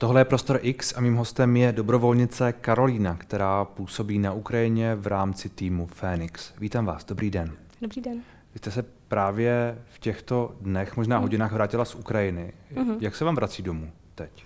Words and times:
Tohle 0.00 0.20
je 0.20 0.24
Prostor 0.24 0.58
X 0.62 0.96
a 0.96 1.00
mým 1.00 1.16
hostem 1.16 1.56
je 1.56 1.72
dobrovolnice 1.72 2.52
Karolína, 2.52 3.16
která 3.16 3.64
působí 3.64 4.18
na 4.18 4.32
Ukrajině 4.32 4.94
v 4.94 5.06
rámci 5.06 5.48
týmu 5.48 5.86
Phoenix. 5.86 6.52
Vítám 6.58 6.86
vás, 6.86 7.04
dobrý 7.04 7.30
den. 7.30 7.56
Dobrý 7.80 8.00
den. 8.00 8.22
Vy 8.52 8.58
jste 8.58 8.70
se 8.70 8.82
právě 9.08 9.78
v 9.94 9.98
těchto 9.98 10.54
dnech, 10.60 10.96
možná 10.96 11.16
mm. 11.16 11.22
hodinách 11.22 11.52
vrátila 11.52 11.84
z 11.84 11.94
Ukrajiny. 11.94 12.52
Mm-hmm. 12.74 12.96
Jak 13.00 13.16
se 13.16 13.24
vám 13.24 13.34
vrací 13.34 13.62
domů 13.62 13.92
teď? 14.14 14.44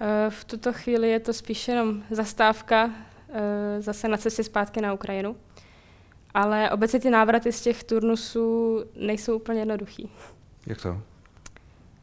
Eh, 0.00 0.30
v 0.30 0.44
tuto 0.44 0.72
chvíli 0.72 1.10
je 1.10 1.20
to 1.20 1.32
spíš 1.32 1.68
jenom 1.68 2.02
zastávka 2.10 2.90
eh, 3.28 3.82
zase 3.82 4.08
na 4.08 4.16
cestě 4.16 4.44
zpátky 4.44 4.80
na 4.80 4.92
Ukrajinu. 4.92 5.36
Ale 6.34 6.70
obecně 6.70 7.00
ty 7.00 7.10
návraty 7.10 7.52
z 7.52 7.60
těch 7.60 7.84
turnusů 7.84 8.78
nejsou 8.96 9.36
úplně 9.36 9.60
jednoduchý. 9.60 10.10
Jak 10.66 10.82
to? 10.82 11.02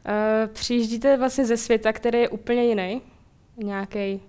Uh, 0.08 0.52
přijíždíte 0.52 1.16
vlastně 1.16 1.46
ze 1.46 1.56
světa, 1.56 1.92
který 1.92 2.20
je 2.20 2.28
úplně 2.28 2.64
jiný. 2.64 3.02
Nějaký. 3.56 4.20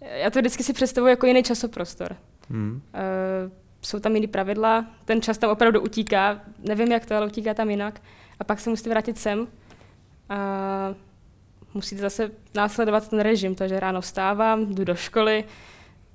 Já 0.00 0.30
to 0.30 0.38
vždycky 0.38 0.62
si 0.62 0.72
představuji 0.72 1.08
jako 1.08 1.26
jiný 1.26 1.42
časoprostor. 1.42 2.16
Hmm. 2.50 2.72
Uh, 2.72 3.52
jsou 3.82 3.98
tam 3.98 4.14
jiný 4.14 4.26
pravidla, 4.26 4.86
ten 5.04 5.22
čas 5.22 5.38
tam 5.38 5.50
opravdu 5.50 5.80
utíká, 5.80 6.40
nevím 6.58 6.92
jak 6.92 7.06
to, 7.06 7.16
ale 7.16 7.26
utíká 7.26 7.54
tam 7.54 7.70
jinak. 7.70 8.00
A 8.40 8.44
pak 8.44 8.60
se 8.60 8.70
musíte 8.70 8.90
vrátit 8.90 9.18
sem 9.18 9.46
a 10.28 10.94
musíte 11.74 12.00
zase 12.00 12.30
následovat 12.54 13.08
ten 13.08 13.20
režim, 13.20 13.54
takže 13.54 13.80
ráno 13.80 14.00
vstávám, 14.00 14.74
jdu 14.74 14.84
do 14.84 14.94
školy, 14.94 15.44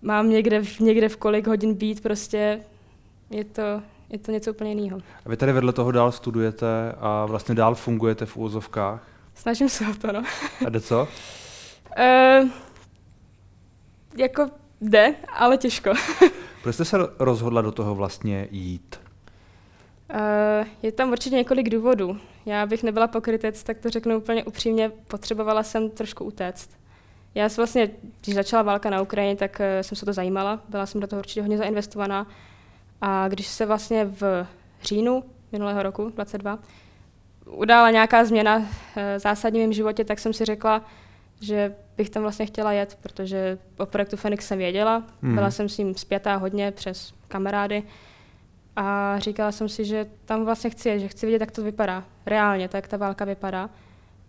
mám 0.02 0.30
někde, 0.30 0.62
někde 0.80 1.10
v 1.10 1.18
kolik 1.18 1.48
hodin 1.48 1.74
být, 1.74 2.02
prostě 2.02 2.62
je 3.30 3.44
to, 3.44 3.82
je 4.10 4.20
to 4.20 4.32
něco 4.32 4.52
úplně 4.52 4.72
jiného. 4.72 5.00
A 5.26 5.30
vy 5.30 5.38
tady 5.38 5.52
vedle 5.52 5.74
toho 5.74 5.92
dál 5.92 6.12
studujete 6.12 6.96
a 7.00 7.26
vlastně 7.26 7.56
dál 7.56 7.76
fungujete 7.76 8.26
v 8.26 8.38
úzovkách? 8.38 9.08
Snažím 9.36 9.70
se 9.70 9.88
o 9.88 9.94
to, 9.94 10.12
no. 10.12 10.24
A 10.66 10.70
jde 10.70 10.80
co? 10.80 11.08
uh, 12.42 12.48
jako 14.18 14.50
jde, 14.82 15.16
ale 15.34 15.58
těžko. 15.58 15.94
Proč 16.64 16.76
jste 16.76 16.86
se 16.86 16.98
rozhodla 17.20 17.62
do 17.62 17.72
toho 17.72 17.96
vlastně 17.96 18.48
jít? 18.52 19.00
Uh, 20.14 20.68
je 20.84 20.92
tam 20.92 21.12
určitě 21.12 21.36
několik 21.36 21.70
důvodů. 21.70 22.18
Já 22.46 22.66
bych 22.66 22.84
nebyla 22.84 23.08
pokrytec, 23.08 23.64
tak 23.64 23.78
to 23.78 23.90
řeknu 23.90 24.18
úplně 24.18 24.44
upřímně, 24.44 24.92
potřebovala 25.08 25.64
jsem 25.64 25.90
trošku 25.90 26.24
utéct. 26.24 26.70
Já 27.36 27.50
jsem 27.50 27.62
vlastně, 27.62 27.90
když 28.24 28.36
začala 28.36 28.64
válka 28.64 28.90
na 28.90 29.02
Ukrajině, 29.02 29.36
tak 29.36 29.60
uh, 29.60 29.82
jsem 29.82 29.96
se 29.96 30.06
to 30.06 30.14
zajímala, 30.14 30.62
byla 30.70 30.86
jsem 30.86 31.02
do 31.02 31.08
toho 31.08 31.20
určitě 31.20 31.42
hodně 31.42 31.58
zainvestovaná 31.58 32.28
a 33.02 33.28
když 33.28 33.48
se 33.48 33.66
vlastně 33.66 34.06
v 34.06 34.48
říjnu 34.84 35.24
minulého 35.52 35.84
roku, 35.84 36.10
22, 36.10 36.60
udála 37.46 37.92
nějaká 37.92 38.26
změna 38.26 38.66
zásadní 39.18 39.60
v 39.60 39.64
mém 39.64 39.74
životě, 39.74 40.06
tak 40.06 40.20
jsem 40.20 40.34
si 40.34 40.46
řekla, 40.46 40.82
že 41.42 41.76
bych 41.98 42.10
tam 42.10 42.24
vlastně 42.24 42.46
chtěla 42.46 42.72
jet, 42.72 42.98
protože 43.02 43.58
o 43.78 43.86
projektu 43.86 44.18
Fenix 44.18 44.48
jsem 44.48 44.58
věděla, 44.58 45.04
mm. 45.22 45.36
byla 45.36 45.52
jsem 45.52 45.70
s 45.70 45.78
ním 45.78 45.96
zpětá 45.96 46.36
hodně 46.36 46.72
přes 46.72 47.14
kamarády 47.28 47.84
a 48.76 49.16
říkala 49.20 49.52
jsem 49.52 49.70
si, 49.70 49.86
že 49.86 50.08
tam 50.26 50.46
vlastně 50.46 50.70
chci 50.70 50.90
jet, 50.90 51.00
že 51.00 51.08
chci 51.08 51.26
vidět, 51.26 51.42
jak 51.42 51.52
to 51.52 51.64
vypadá, 51.64 52.04
reálně, 52.26 52.70
tak 52.70 52.88
ta 52.88 52.98
válka 52.98 53.26
vypadá. 53.26 53.70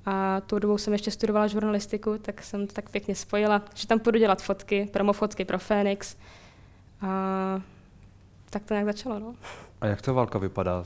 A 0.07 0.41
tou 0.41 0.59
dobou 0.59 0.79
jsem 0.79 0.93
ještě 0.93 1.11
studovala 1.11 1.47
žurnalistiku, 1.47 2.19
tak 2.19 2.43
jsem 2.43 2.67
to 2.67 2.73
tak 2.73 2.91
pěkně 2.91 3.15
spojila, 3.15 3.63
že 3.75 3.87
tam 3.87 3.99
půjdu 3.99 4.19
dělat 4.19 4.43
fotky, 4.43 4.89
promofotky 4.93 5.45
pro 5.45 5.59
Fenix. 5.59 6.17
A 7.01 7.61
tak 8.51 8.65
to 8.65 8.75
nějak 8.75 8.87
začalo. 8.87 9.19
No. 9.19 9.35
A 9.81 9.87
jak 9.87 10.03
ta 10.03 10.13
válka 10.13 10.39
vypadá? 10.39 10.85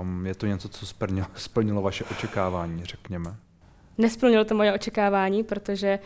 Um, 0.00 0.26
je 0.26 0.34
to 0.34 0.46
něco, 0.46 0.68
co 0.68 0.86
splnilo, 0.86 1.26
splnilo 1.34 1.82
vaše 1.82 2.04
očekávání, 2.04 2.84
řekněme? 2.84 3.36
Nesplnilo 3.98 4.44
to 4.44 4.54
moje 4.54 4.74
očekávání, 4.74 5.44
protože 5.44 5.98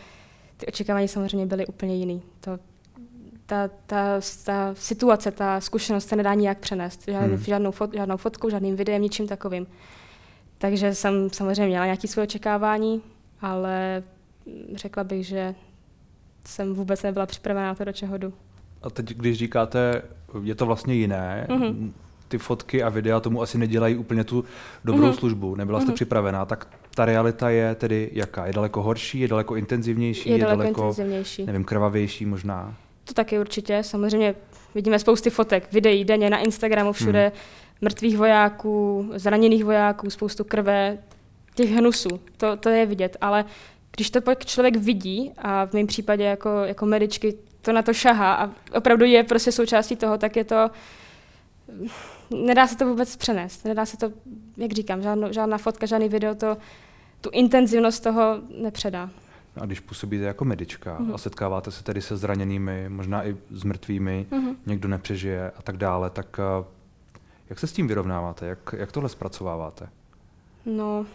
ty 0.57 0.65
očekávání 0.65 1.07
samozřejmě 1.07 1.45
byly 1.45 1.65
úplně 1.65 1.95
jiný. 1.95 2.21
To, 2.39 2.59
ta, 3.45 3.69
ta, 3.85 4.19
ta 4.45 4.73
situace, 4.73 5.31
ta 5.31 5.61
zkušenost 5.61 6.07
se 6.07 6.15
nedá 6.15 6.33
nijak 6.33 6.59
přenést. 6.59 7.03
Žádnou, 7.07 7.35
hmm. 7.35 7.43
žádnou, 7.43 7.71
fot, 7.71 7.93
žádnou 7.93 8.17
fotkou, 8.17 8.49
žádným 8.49 8.75
videem, 8.75 9.01
ničím 9.01 9.27
takovým. 9.27 9.67
Takže 10.57 10.95
jsem 10.95 11.29
samozřejmě 11.29 11.65
měla 11.65 11.85
nějaké 11.85 12.07
svoje 12.07 12.23
očekávání, 12.23 13.01
ale 13.41 14.03
řekla 14.75 15.03
bych, 15.03 15.27
že 15.27 15.55
jsem 16.45 16.73
vůbec 16.73 17.03
nebyla 17.03 17.25
připravená 17.25 17.67
na 17.67 17.75
to, 17.75 17.83
do 17.83 17.93
čeho 17.93 18.17
jdu. 18.17 18.33
A 18.81 18.89
teď, 18.89 19.05
když 19.05 19.37
říkáte, 19.37 20.01
je 20.43 20.55
to 20.55 20.65
vlastně 20.65 20.93
jiné, 20.93 21.47
mm-hmm. 21.49 21.91
ty 22.27 22.37
fotky 22.37 22.83
a 22.83 22.89
videa 22.89 23.19
tomu 23.19 23.41
asi 23.41 23.57
nedělají 23.57 23.95
úplně 23.95 24.23
tu 24.23 24.45
dobrou 24.85 25.07
mm-hmm. 25.07 25.13
službu, 25.13 25.55
nebyla 25.55 25.79
jste 25.79 25.91
mm-hmm. 25.91 25.95
připravená, 25.95 26.45
tak 26.45 26.67
ta 26.95 27.05
realita 27.05 27.49
je 27.49 27.75
tedy 27.75 28.09
jaká? 28.13 28.45
Je 28.45 28.53
daleko 28.53 28.81
horší, 28.81 29.19
je 29.19 29.27
daleko 29.27 29.55
intenzivnější, 29.55 30.29
je, 30.29 30.35
je 30.35 30.41
daleko, 30.41 30.57
daleko 30.57 30.81
intenzivnější. 30.81 31.45
nevím, 31.45 31.63
krvavější 31.63 32.25
možná? 32.25 32.75
To 33.03 33.13
taky 33.13 33.39
určitě, 33.39 33.83
samozřejmě 33.83 34.35
vidíme 34.75 34.99
spousty 34.99 35.29
fotek, 35.29 35.67
videí 35.71 36.05
denně 36.05 36.29
na 36.29 36.37
Instagramu 36.37 36.91
všude, 36.91 37.23
hmm. 37.23 37.37
mrtvých 37.81 38.17
vojáků, 38.17 39.09
zraněných 39.15 39.65
vojáků, 39.65 40.09
spoustu 40.09 40.43
krve, 40.43 40.97
těch 41.55 41.69
hnusů, 41.69 42.09
to, 42.37 42.57
to 42.57 42.69
je 42.69 42.85
vidět, 42.85 43.17
ale 43.21 43.45
když 43.95 44.09
to 44.09 44.21
pak 44.21 44.45
člověk 44.45 44.77
vidí, 44.77 45.31
a 45.37 45.65
v 45.65 45.73
mém 45.73 45.87
případě 45.87 46.23
jako, 46.23 46.49
jako 46.49 46.85
medičky 46.85 47.33
to 47.65 47.73
na 47.73 47.81
to 47.81 47.93
šahá 47.93 48.33
a 48.33 48.49
opravdu 48.73 49.05
je 49.05 49.23
prostě 49.23 49.51
součástí 49.51 49.95
toho, 49.95 50.17
tak 50.17 50.35
je 50.35 50.43
to, 50.43 50.69
nedá 52.45 52.67
se 52.67 52.77
to 52.77 52.87
vůbec 52.87 53.15
přenést. 53.15 53.65
Nedá 53.65 53.85
se 53.85 53.97
to, 53.97 54.11
jak 54.57 54.71
říkám, 54.71 55.01
žádno, 55.01 55.33
žádná 55.33 55.57
fotka, 55.57 55.85
žádný 55.85 56.09
video 56.09 56.35
to 56.35 56.57
tu 57.21 57.29
intenzivnost 57.33 58.03
toho 58.03 58.41
nepředá. 58.61 59.09
No 59.55 59.63
a 59.63 59.65
když 59.65 59.79
působíte 59.79 60.25
jako 60.25 60.45
medička 60.45 60.99
mm-hmm. 60.99 61.13
a 61.13 61.17
setkáváte 61.17 61.71
se 61.71 61.83
tedy 61.83 62.01
se 62.01 62.17
zraněnými, 62.17 62.89
možná 62.89 63.27
i 63.27 63.37
s 63.49 63.63
mrtvými, 63.63 64.25
mm-hmm. 64.31 64.55
někdo 64.65 64.87
nepřežije 64.87 65.51
a 65.51 65.61
tak 65.61 65.77
dále, 65.77 66.09
tak 66.09 66.39
uh, 66.59 66.65
jak 67.49 67.59
se 67.59 67.67
s 67.67 67.73
tím 67.73 67.87
vyrovnáváte? 67.87 68.45
Jak, 68.45 68.75
jak 68.77 68.91
tohle 68.91 69.09
zpracováváte? 69.09 69.89
No, 70.65 71.05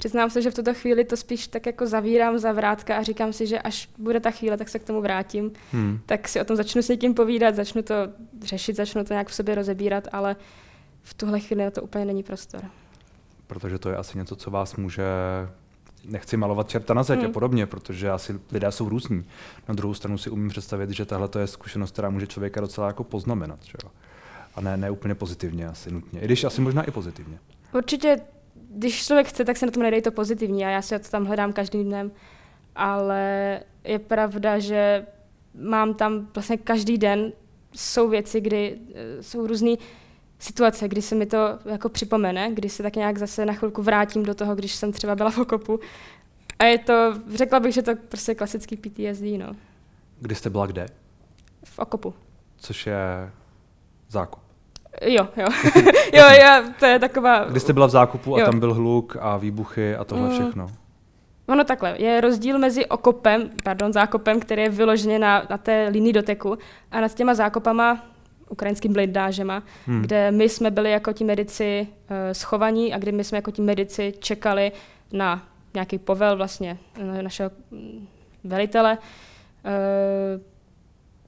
Přiznám 0.00 0.30
se, 0.30 0.42
že 0.42 0.50
v 0.50 0.54
tuto 0.54 0.74
chvíli 0.74 1.04
to 1.04 1.16
spíš 1.16 1.46
tak 1.46 1.66
jako 1.66 1.86
zavírám 1.86 2.38
za 2.38 2.52
vrátka 2.52 2.96
a 2.96 3.02
říkám 3.02 3.32
si, 3.32 3.46
že 3.46 3.58
až 3.58 3.88
bude 3.98 4.20
ta 4.20 4.30
chvíle, 4.30 4.56
tak 4.56 4.68
se 4.68 4.78
k 4.78 4.84
tomu 4.84 5.00
vrátím. 5.00 5.52
Hmm. 5.72 6.00
Tak 6.06 6.28
si 6.28 6.40
o 6.40 6.44
tom 6.44 6.56
začnu 6.56 6.82
s 6.82 6.88
někým 6.88 7.14
povídat, 7.14 7.54
začnu 7.54 7.82
to 7.82 7.94
řešit, 8.42 8.76
začnu 8.76 9.04
to 9.04 9.14
nějak 9.14 9.28
v 9.28 9.34
sobě 9.34 9.54
rozebírat, 9.54 10.08
ale 10.12 10.36
v 11.02 11.14
tuhle 11.14 11.40
chvíli 11.40 11.70
to 11.70 11.82
úplně 11.82 12.04
není 12.04 12.22
prostor. 12.22 12.60
Protože 13.46 13.78
to 13.78 13.90
je 13.90 13.96
asi 13.96 14.18
něco, 14.18 14.36
co 14.36 14.50
vás 14.50 14.76
může 14.76 15.04
nechci 16.04 16.36
malovat 16.36 16.68
čerta 16.68 16.94
na 16.94 17.02
zeď 17.02 17.18
hmm. 17.18 17.28
a 17.30 17.32
podobně, 17.32 17.66
protože 17.66 18.10
asi 18.10 18.40
lidé 18.52 18.72
jsou 18.72 18.88
různí. 18.88 19.24
Na 19.68 19.74
druhou 19.74 19.94
stranu 19.94 20.18
si 20.18 20.30
umím 20.30 20.48
představit, 20.48 20.90
že 20.90 21.04
tahle 21.04 21.28
to 21.28 21.38
je 21.38 21.46
zkušenost, 21.46 21.90
která 21.90 22.10
může 22.10 22.26
člověka 22.26 22.60
docela 22.60 22.86
jako 22.86 23.04
poznamenat. 23.04 23.58
Že 23.64 23.74
jo? 23.84 23.90
A 24.54 24.60
ne, 24.60 24.76
ne 24.76 24.90
úplně 24.90 25.14
pozitivně 25.14 25.66
asi 25.68 25.90
nutně. 25.90 26.20
I 26.20 26.24
když 26.24 26.44
asi 26.44 26.60
možná 26.60 26.82
i 26.82 26.90
pozitivně. 26.90 27.38
Určitě 27.72 28.16
když 28.70 29.06
člověk 29.06 29.26
chce, 29.26 29.44
tak 29.44 29.56
se 29.56 29.66
na 29.66 29.72
tom 29.72 29.82
nedej 29.82 30.02
to 30.02 30.10
pozitivní 30.10 30.64
a 30.64 30.68
já 30.68 30.82
si 30.82 30.98
to 30.98 31.08
tam 31.08 31.24
hledám 31.24 31.52
každým 31.52 31.84
dnem, 31.84 32.10
ale 32.76 33.60
je 33.84 33.98
pravda, 33.98 34.58
že 34.58 35.06
mám 35.54 35.94
tam 35.94 36.28
vlastně 36.34 36.56
každý 36.56 36.98
den 36.98 37.32
jsou 37.74 38.08
věci, 38.08 38.40
kdy 38.40 38.78
eh, 38.94 39.22
jsou 39.22 39.46
různé 39.46 39.74
situace, 40.38 40.88
kdy 40.88 41.02
se 41.02 41.14
mi 41.14 41.26
to 41.26 41.58
jako 41.64 41.88
připomene, 41.88 42.50
kdy 42.52 42.68
se 42.68 42.82
tak 42.82 42.96
nějak 42.96 43.18
zase 43.18 43.46
na 43.46 43.52
chvilku 43.52 43.82
vrátím 43.82 44.22
do 44.22 44.34
toho, 44.34 44.54
když 44.54 44.74
jsem 44.74 44.92
třeba 44.92 45.14
byla 45.14 45.30
v 45.30 45.38
okopu. 45.38 45.80
A 46.58 46.64
je 46.64 46.78
to, 46.78 47.14
řekla 47.34 47.60
bych, 47.60 47.74
že 47.74 47.82
to 47.82 47.92
prostě 48.08 48.34
klasický 48.34 48.76
PTSD, 48.76 49.24
no. 49.38 49.52
Kdy 50.20 50.34
jste 50.34 50.50
byla 50.50 50.66
kde? 50.66 50.86
V 51.64 51.78
okopu. 51.78 52.14
Což 52.56 52.86
je 52.86 53.30
zákup. 54.08 54.42
Jo, 55.02 55.28
jo. 55.36 55.46
jo, 56.12 56.24
jo, 56.42 56.62
to 56.78 56.86
je 56.86 56.98
taková... 56.98 57.44
Kdy 57.44 57.60
jste 57.60 57.72
byla 57.72 57.86
v 57.86 57.90
zákupu 57.90 58.30
jo. 58.30 58.42
a 58.42 58.50
tam 58.50 58.60
byl 58.60 58.74
hluk 58.74 59.16
a 59.20 59.36
výbuchy 59.36 59.96
a 59.96 60.04
tohle 60.04 60.28
mm. 60.28 60.32
všechno. 60.32 60.70
Ono 61.48 61.64
takhle, 61.64 61.94
je 61.98 62.20
rozdíl 62.20 62.58
mezi 62.58 62.86
okopem, 62.86 63.50
pardon, 63.64 63.92
zákopem, 63.92 64.40
který 64.40 64.62
je 64.62 64.68
vyloženě 64.68 65.18
na, 65.18 65.46
na 65.50 65.58
té 65.58 65.88
linii 65.92 66.12
doteku 66.12 66.58
a 66.90 67.00
nad 67.00 67.14
těma 67.14 67.34
zákopama, 67.34 68.02
ukrajinským 68.48 68.92
blindážema, 68.92 69.62
hmm. 69.86 70.02
kde 70.02 70.30
my 70.30 70.48
jsme 70.48 70.70
byli 70.70 70.90
jako 70.90 71.12
ti 71.12 71.24
medici 71.24 71.86
uh, 71.90 72.16
schovaní 72.32 72.94
a 72.94 72.98
kdy 72.98 73.12
my 73.12 73.24
jsme 73.24 73.38
jako 73.38 73.50
ti 73.50 73.62
medici 73.62 74.14
čekali 74.18 74.72
na 75.12 75.42
nějaký 75.74 75.98
povel 75.98 76.36
vlastně 76.36 76.78
na 77.02 77.22
našeho 77.22 77.50
mm, 77.70 78.06
velitele, 78.44 78.98
uh, 78.98 80.42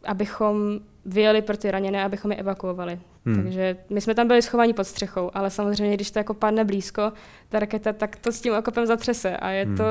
abychom 0.05 0.81
vyjeli 1.05 1.43
pro 1.43 1.57
ty 1.57 1.71
raněné, 1.71 2.05
abychom 2.05 2.33
je 2.33 2.39
evakuovali. 2.39 2.99
Hmm. 3.27 3.43
Takže 3.43 3.77
my 3.91 4.01
jsme 4.01 4.15
tam 4.15 4.29
byli 4.29 4.43
schovaní 4.43 4.73
pod 4.73 4.85
střechou, 4.85 5.31
ale 5.35 5.51
samozřejmě, 5.51 5.95
když 5.95 6.11
to 6.11 6.19
jako 6.19 6.35
padne 6.35 6.65
blízko, 6.65 7.13
ta 7.49 7.59
raketa, 7.59 7.93
tak 7.93 8.17
to 8.17 8.33
s 8.33 8.41
tím 8.41 8.55
okopem 8.55 8.87
zatřese 8.87 9.37
a 9.37 9.51
je 9.51 9.65
hmm. 9.65 9.77
to... 9.77 9.85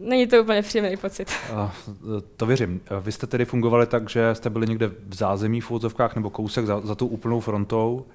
Není 0.00 0.26
to 0.26 0.42
úplně 0.42 0.62
příjemný 0.62 0.96
pocit. 0.96 1.30
A, 1.54 1.74
to 2.36 2.46
věřím. 2.46 2.80
Vy 3.00 3.12
jste 3.12 3.26
tedy 3.26 3.44
fungovali 3.44 3.86
tak, 3.86 4.10
že 4.10 4.34
jste 4.34 4.50
byli 4.50 4.66
někde 4.66 4.88
v 4.88 5.14
zázemí 5.14 5.60
v 5.60 5.70
úvodzovkách 5.70 6.14
nebo 6.14 6.30
kousek 6.30 6.66
za, 6.66 6.80
za 6.80 6.94
tou 6.94 7.06
úplnou 7.06 7.40
frontou? 7.40 8.06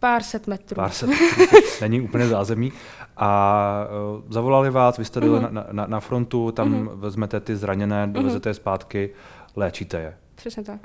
Pár 0.00 0.22
set 0.22 0.46
metrů. 0.46 0.74
Pár 0.74 0.90
set 0.90 1.06
metrů, 1.06 1.58
není 1.80 2.00
úplně 2.00 2.26
zázemí. 2.28 2.72
A 3.16 3.86
uh, 4.14 4.32
zavolali 4.32 4.70
vás, 4.70 4.98
vy 4.98 5.04
jste 5.04 5.20
mm-hmm. 5.20 5.52
na, 5.52 5.66
na, 5.72 5.86
na 5.86 6.00
frontu, 6.00 6.52
tam 6.52 6.72
mm-hmm. 6.72 6.90
vezmete 6.94 7.40
ty 7.40 7.56
zraněné, 7.56 8.06
mhm. 8.06 8.12
dovezete 8.12 8.50
je 8.50 8.54
zpátky, 8.54 9.10
léčíte 9.56 10.00
je. 10.00 10.16
Přesně 10.34 10.64
tak. 10.64 10.80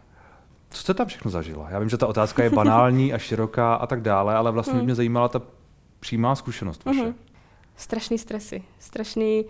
Co 0.70 0.82
jste 0.82 0.94
tam 0.94 1.08
všechno 1.08 1.32
zažila? 1.32 1.70
Já 1.70 1.80
vím, 1.80 1.90
že 1.90 1.98
ta 1.98 2.08
otázka 2.08 2.44
je 2.44 2.50
banální 2.50 3.14
a 3.14 3.18
široká 3.18 3.76
a 3.76 3.88
tak 3.88 4.02
dále, 4.02 4.36
ale 4.36 4.52
vlastně 4.52 4.74
mm. 4.74 4.84
mě 4.84 4.96
zajímala 4.96 5.28
ta 5.28 5.42
přímá 6.00 6.36
zkušenost 6.36 6.86
vaše. 6.86 7.00
Mm-hmm. 7.00 7.14
Strašný 7.76 8.18
stresy, 8.18 8.64
strašný 8.80 9.46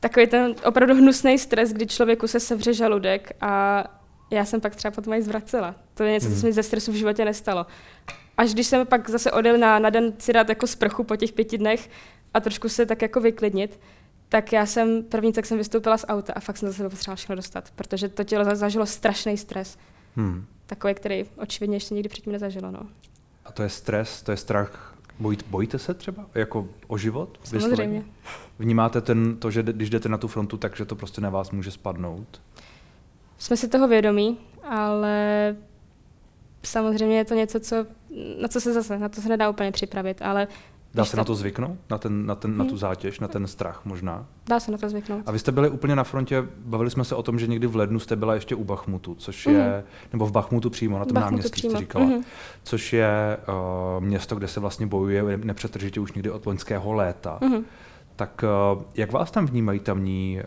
takový 0.00 0.26
ten 0.26 0.54
opravdu 0.64 0.94
hnusný 0.94 1.38
stres, 1.38 1.72
kdy 1.72 1.86
člověku 1.86 2.26
se 2.26 2.40
sevře 2.40 2.74
žaludek 2.74 3.32
a 3.40 3.84
já 4.30 4.44
jsem 4.44 4.60
pak 4.60 4.76
třeba 4.76 4.92
potom 4.92 5.14
i 5.14 5.22
zvracela. 5.22 5.74
To 5.94 6.02
je 6.02 6.12
něco, 6.12 6.26
co 6.26 6.32
mhm. 6.32 6.40
se 6.40 6.46
mi 6.46 6.52
ze 6.52 6.62
stresu 6.62 6.92
v 6.92 6.94
životě 6.94 7.24
nestalo. 7.24 7.66
Až 8.36 8.54
když 8.54 8.66
jsem 8.66 8.86
pak 8.86 9.10
zase 9.10 9.32
odjel 9.32 9.58
na, 9.58 9.78
na 9.78 9.90
den 9.90 10.12
si 10.18 10.32
dát 10.32 10.48
jako 10.48 10.66
sprchu 10.66 11.04
po 11.04 11.16
těch 11.16 11.32
pěti 11.32 11.58
dnech 11.58 11.90
a 12.34 12.40
trošku 12.40 12.68
se 12.68 12.86
tak 12.86 13.02
jako 13.02 13.20
vyklidnit, 13.20 13.80
tak 14.28 14.52
já 14.52 14.66
jsem 14.66 15.02
první, 15.02 15.32
tak 15.32 15.46
jsem 15.46 15.58
vystoupila 15.58 15.98
z 15.98 16.04
auta 16.08 16.32
a 16.32 16.40
fakt 16.40 16.56
jsem 16.56 16.68
zase 16.68 16.88
potřebovala 16.88 17.16
všechno 17.16 17.36
dostat, 17.36 17.70
protože 17.70 18.08
to 18.08 18.24
tělo 18.24 18.56
zažilo 18.56 18.86
strašný 18.86 19.36
stres. 19.36 19.78
Hmm. 20.18 20.46
Takový, 20.66 20.94
který 20.94 21.24
očividně 21.36 21.76
ještě 21.76 21.94
nikdy 21.94 22.08
předtím 22.08 22.32
nezažilo. 22.32 22.70
No. 22.70 22.80
A 23.44 23.52
to 23.52 23.62
je 23.62 23.68
stres, 23.68 24.22
to 24.22 24.30
je 24.30 24.36
strach. 24.36 24.94
Bojíte, 25.18 25.44
bojíte 25.50 25.78
se 25.78 25.94
třeba 25.94 26.26
jako 26.34 26.68
o 26.86 26.98
život? 26.98 27.38
Samozřejmě. 27.44 27.68
Vysloveně? 27.68 28.04
Vnímáte 28.58 29.00
ten, 29.00 29.36
to, 29.36 29.50
že 29.50 29.62
když 29.62 29.90
jdete 29.90 30.08
na 30.08 30.18
tu 30.18 30.28
frontu, 30.28 30.56
takže 30.56 30.84
to 30.84 30.96
prostě 30.96 31.20
na 31.20 31.30
vás 31.30 31.50
může 31.50 31.70
spadnout? 31.70 32.40
Jsme 33.38 33.56
si 33.56 33.68
toho 33.68 33.88
vědomí, 33.88 34.38
ale 34.62 35.56
samozřejmě 36.62 37.16
je 37.16 37.24
to 37.24 37.34
něco, 37.34 37.60
co, 37.60 37.86
na 38.40 38.48
co 38.48 38.60
se 38.60 38.72
zase, 38.72 38.98
na 38.98 39.08
to 39.08 39.20
se 39.20 39.28
nedá 39.28 39.50
úplně 39.50 39.72
připravit, 39.72 40.22
ale 40.22 40.48
Dá 40.94 41.04
se 41.04 41.10
to... 41.10 41.16
na 41.16 41.24
to 41.24 41.34
zvyknout? 41.34 41.78
Na, 41.90 41.98
ten, 41.98 42.26
na, 42.26 42.34
ten, 42.34 42.50
hmm. 42.50 42.58
na 42.58 42.64
tu 42.64 42.70
hmm. 42.70 42.78
zátěž, 42.78 43.20
na 43.20 43.28
ten 43.28 43.46
strach 43.46 43.80
možná? 43.84 44.26
Dá 44.46 44.60
se 44.60 44.72
na 44.72 44.78
to 44.78 44.88
zvyknout. 44.88 45.22
A 45.26 45.32
vy 45.32 45.38
jste 45.38 45.52
byli 45.52 45.70
úplně 45.70 45.96
na 45.96 46.04
frontě, 46.04 46.44
bavili 46.56 46.90
jsme 46.90 47.04
se 47.04 47.14
o 47.14 47.22
tom, 47.22 47.38
že 47.38 47.46
někdy 47.46 47.66
v 47.66 47.76
lednu 47.76 47.98
jste 47.98 48.16
byla 48.16 48.34
ještě 48.34 48.54
u 48.54 48.64
Bachmutu, 48.64 49.14
což 49.14 49.46
je, 49.46 49.64
hmm. 49.64 49.82
nebo 50.12 50.26
v 50.26 50.32
Bachmutu 50.32 50.70
přímo, 50.70 50.98
na 50.98 51.04
tom 51.04 51.14
Bachmutu 51.14 51.30
náměstí 51.30 51.50
přímo. 51.50 51.70
jste 51.70 51.80
říkala, 51.80 52.04
hmm. 52.04 52.22
což 52.62 52.92
je 52.92 53.36
uh, 53.48 54.04
město, 54.04 54.36
kde 54.36 54.48
se 54.48 54.60
vlastně 54.60 54.86
bojuje 54.86 55.36
nepřetržitě 55.36 56.00
už 56.00 56.12
někdy 56.12 56.30
od 56.30 56.46
loňského 56.46 56.92
léta. 56.92 57.38
Hmm. 57.42 57.64
Tak 58.16 58.44
uh, 58.76 58.82
jak 58.94 59.12
vás 59.12 59.30
tam 59.30 59.46
vnímají 59.46 59.80
tamní, 59.80 60.40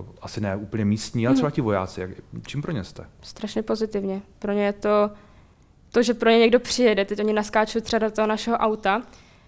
uh, 0.00 0.06
asi 0.22 0.40
ne 0.40 0.56
úplně 0.56 0.84
místní, 0.84 1.26
ale 1.26 1.34
třeba 1.34 1.48
hmm. 1.48 1.54
ti 1.54 1.60
vojáci, 1.60 2.00
jak, 2.00 2.10
čím 2.46 2.62
pro 2.62 2.72
ně 2.72 2.84
jste? 2.84 3.04
Strašně 3.22 3.62
pozitivně. 3.62 4.22
Pro 4.38 4.52
ně 4.52 4.64
je 4.64 4.72
to, 4.72 5.10
to, 5.92 6.02
že 6.02 6.14
pro 6.14 6.30
ně 6.30 6.38
někdo 6.38 6.60
přijede, 6.60 7.04
teď 7.04 7.18
oni 7.18 7.32
naskáčou 7.32 7.80
třeba 7.80 7.98
do 7.98 8.10
toho 8.10 8.26
našeho 8.26 8.56
auta, 8.56 9.02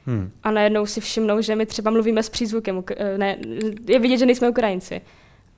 Hmm. 0.07 0.31
A 0.43 0.51
najednou 0.51 0.87
si 0.87 1.01
všimnou, 1.01 1.41
že 1.41 1.57
my 1.57 1.67
třeba 1.67 1.91
mluvíme 1.91 2.23
s 2.23 2.29
přízvukem. 2.29 2.85
Eh, 2.97 3.19
ne, 3.19 3.37
je 3.89 3.99
vidět, 3.99 4.19
že 4.19 4.27
nejsme 4.27 4.49
Ukrajinci. 4.49 5.01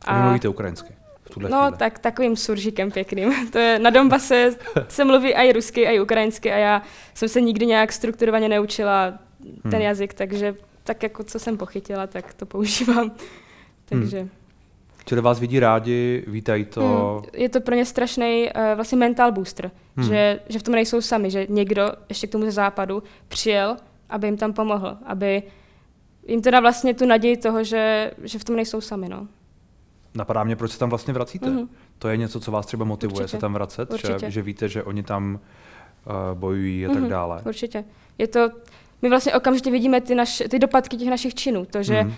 A, 0.04 0.10
a 0.10 0.24
mluvíte 0.24 0.48
ukrajinsky? 0.48 0.94
no, 1.36 1.60
chvíli. 1.60 1.78
tak 1.78 1.98
takovým 1.98 2.36
suržikem 2.36 2.90
pěkným. 2.90 3.32
To 3.50 3.58
je, 3.58 3.78
na 3.78 3.90
Donbase 3.90 4.50
se 4.88 5.04
mluví 5.04 5.34
i 5.34 5.52
rusky, 5.52 5.80
i 5.80 6.00
ukrajinsky 6.00 6.52
a 6.52 6.56
já 6.56 6.82
jsem 7.14 7.28
se 7.28 7.40
nikdy 7.40 7.66
nějak 7.66 7.92
strukturovaně 7.92 8.48
neučila 8.48 9.18
ten 9.62 9.72
hmm. 9.72 9.82
jazyk, 9.82 10.14
takže 10.14 10.54
tak 10.84 11.02
jako 11.02 11.24
co 11.24 11.38
jsem 11.38 11.56
pochytila, 11.56 12.06
tak 12.06 12.34
to 12.34 12.46
používám. 12.46 13.12
takže... 13.84 14.20
Hmm. 14.20 14.30
Čili 15.06 15.20
vás 15.20 15.40
vidí 15.40 15.60
rádi, 15.60 16.24
vítají 16.26 16.64
to. 16.64 16.80
Hmm, 16.80 17.42
je 17.42 17.48
to 17.48 17.60
pro 17.60 17.74
ně 17.74 17.84
strašný 17.84 18.48
uh, 18.56 18.62
vlastně 18.74 18.98
mental 18.98 19.32
booster, 19.32 19.70
hmm. 19.96 20.08
že, 20.08 20.40
že 20.48 20.58
v 20.58 20.62
tom 20.62 20.74
nejsou 20.74 21.00
sami, 21.00 21.30
že 21.30 21.46
někdo 21.48 21.92
ještě 22.08 22.26
k 22.26 22.30
tomu 22.30 22.44
ze 22.44 22.50
západu 22.50 23.02
přijel 23.28 23.76
aby 24.10 24.26
jim 24.26 24.36
tam 24.36 24.52
pomohl, 24.52 24.96
aby 25.06 25.42
jim 26.26 26.42
teda 26.42 26.60
vlastně 26.60 26.94
tu 26.94 27.06
naději 27.06 27.36
toho, 27.36 27.64
že, 27.64 28.10
že 28.22 28.38
v 28.38 28.44
tom 28.44 28.56
nejsou 28.56 28.80
sami. 28.80 29.08
No. 29.08 29.28
Napadá 30.14 30.44
mě, 30.44 30.56
proč 30.56 30.70
se 30.70 30.78
tam 30.78 30.88
vlastně 30.88 31.14
vracíte? 31.14 31.50
Mm-hmm. 31.50 31.68
To 31.98 32.08
je 32.08 32.16
něco, 32.16 32.40
co 32.40 32.50
vás 32.52 32.66
třeba 32.66 32.84
motivuje 32.84 33.20
Určitě. 33.20 33.36
se 33.36 33.40
tam 33.40 33.52
vracet? 33.52 33.92
Že, 33.92 34.30
že 34.30 34.42
víte, 34.42 34.68
že 34.68 34.82
oni 34.82 35.02
tam 35.02 35.34
uh, 35.34 36.38
bojují 36.38 36.86
a 36.86 36.88
mm-hmm. 36.88 36.92
tak 36.92 37.02
mhm. 37.02 37.10
dále? 37.10 37.42
Určitě. 37.46 37.84
Je 38.18 38.28
to, 38.28 38.50
my 39.02 39.08
vlastně 39.08 39.34
okamžitě 39.34 39.70
vidíme 39.70 40.00
ty, 40.00 40.14
naš, 40.14 40.42
ty 40.50 40.58
dopadky 40.58 40.96
těch 40.96 41.08
našich 41.08 41.34
činů. 41.34 41.64
To, 41.64 41.82
že 41.82 42.00
mm-hmm. 42.00 42.14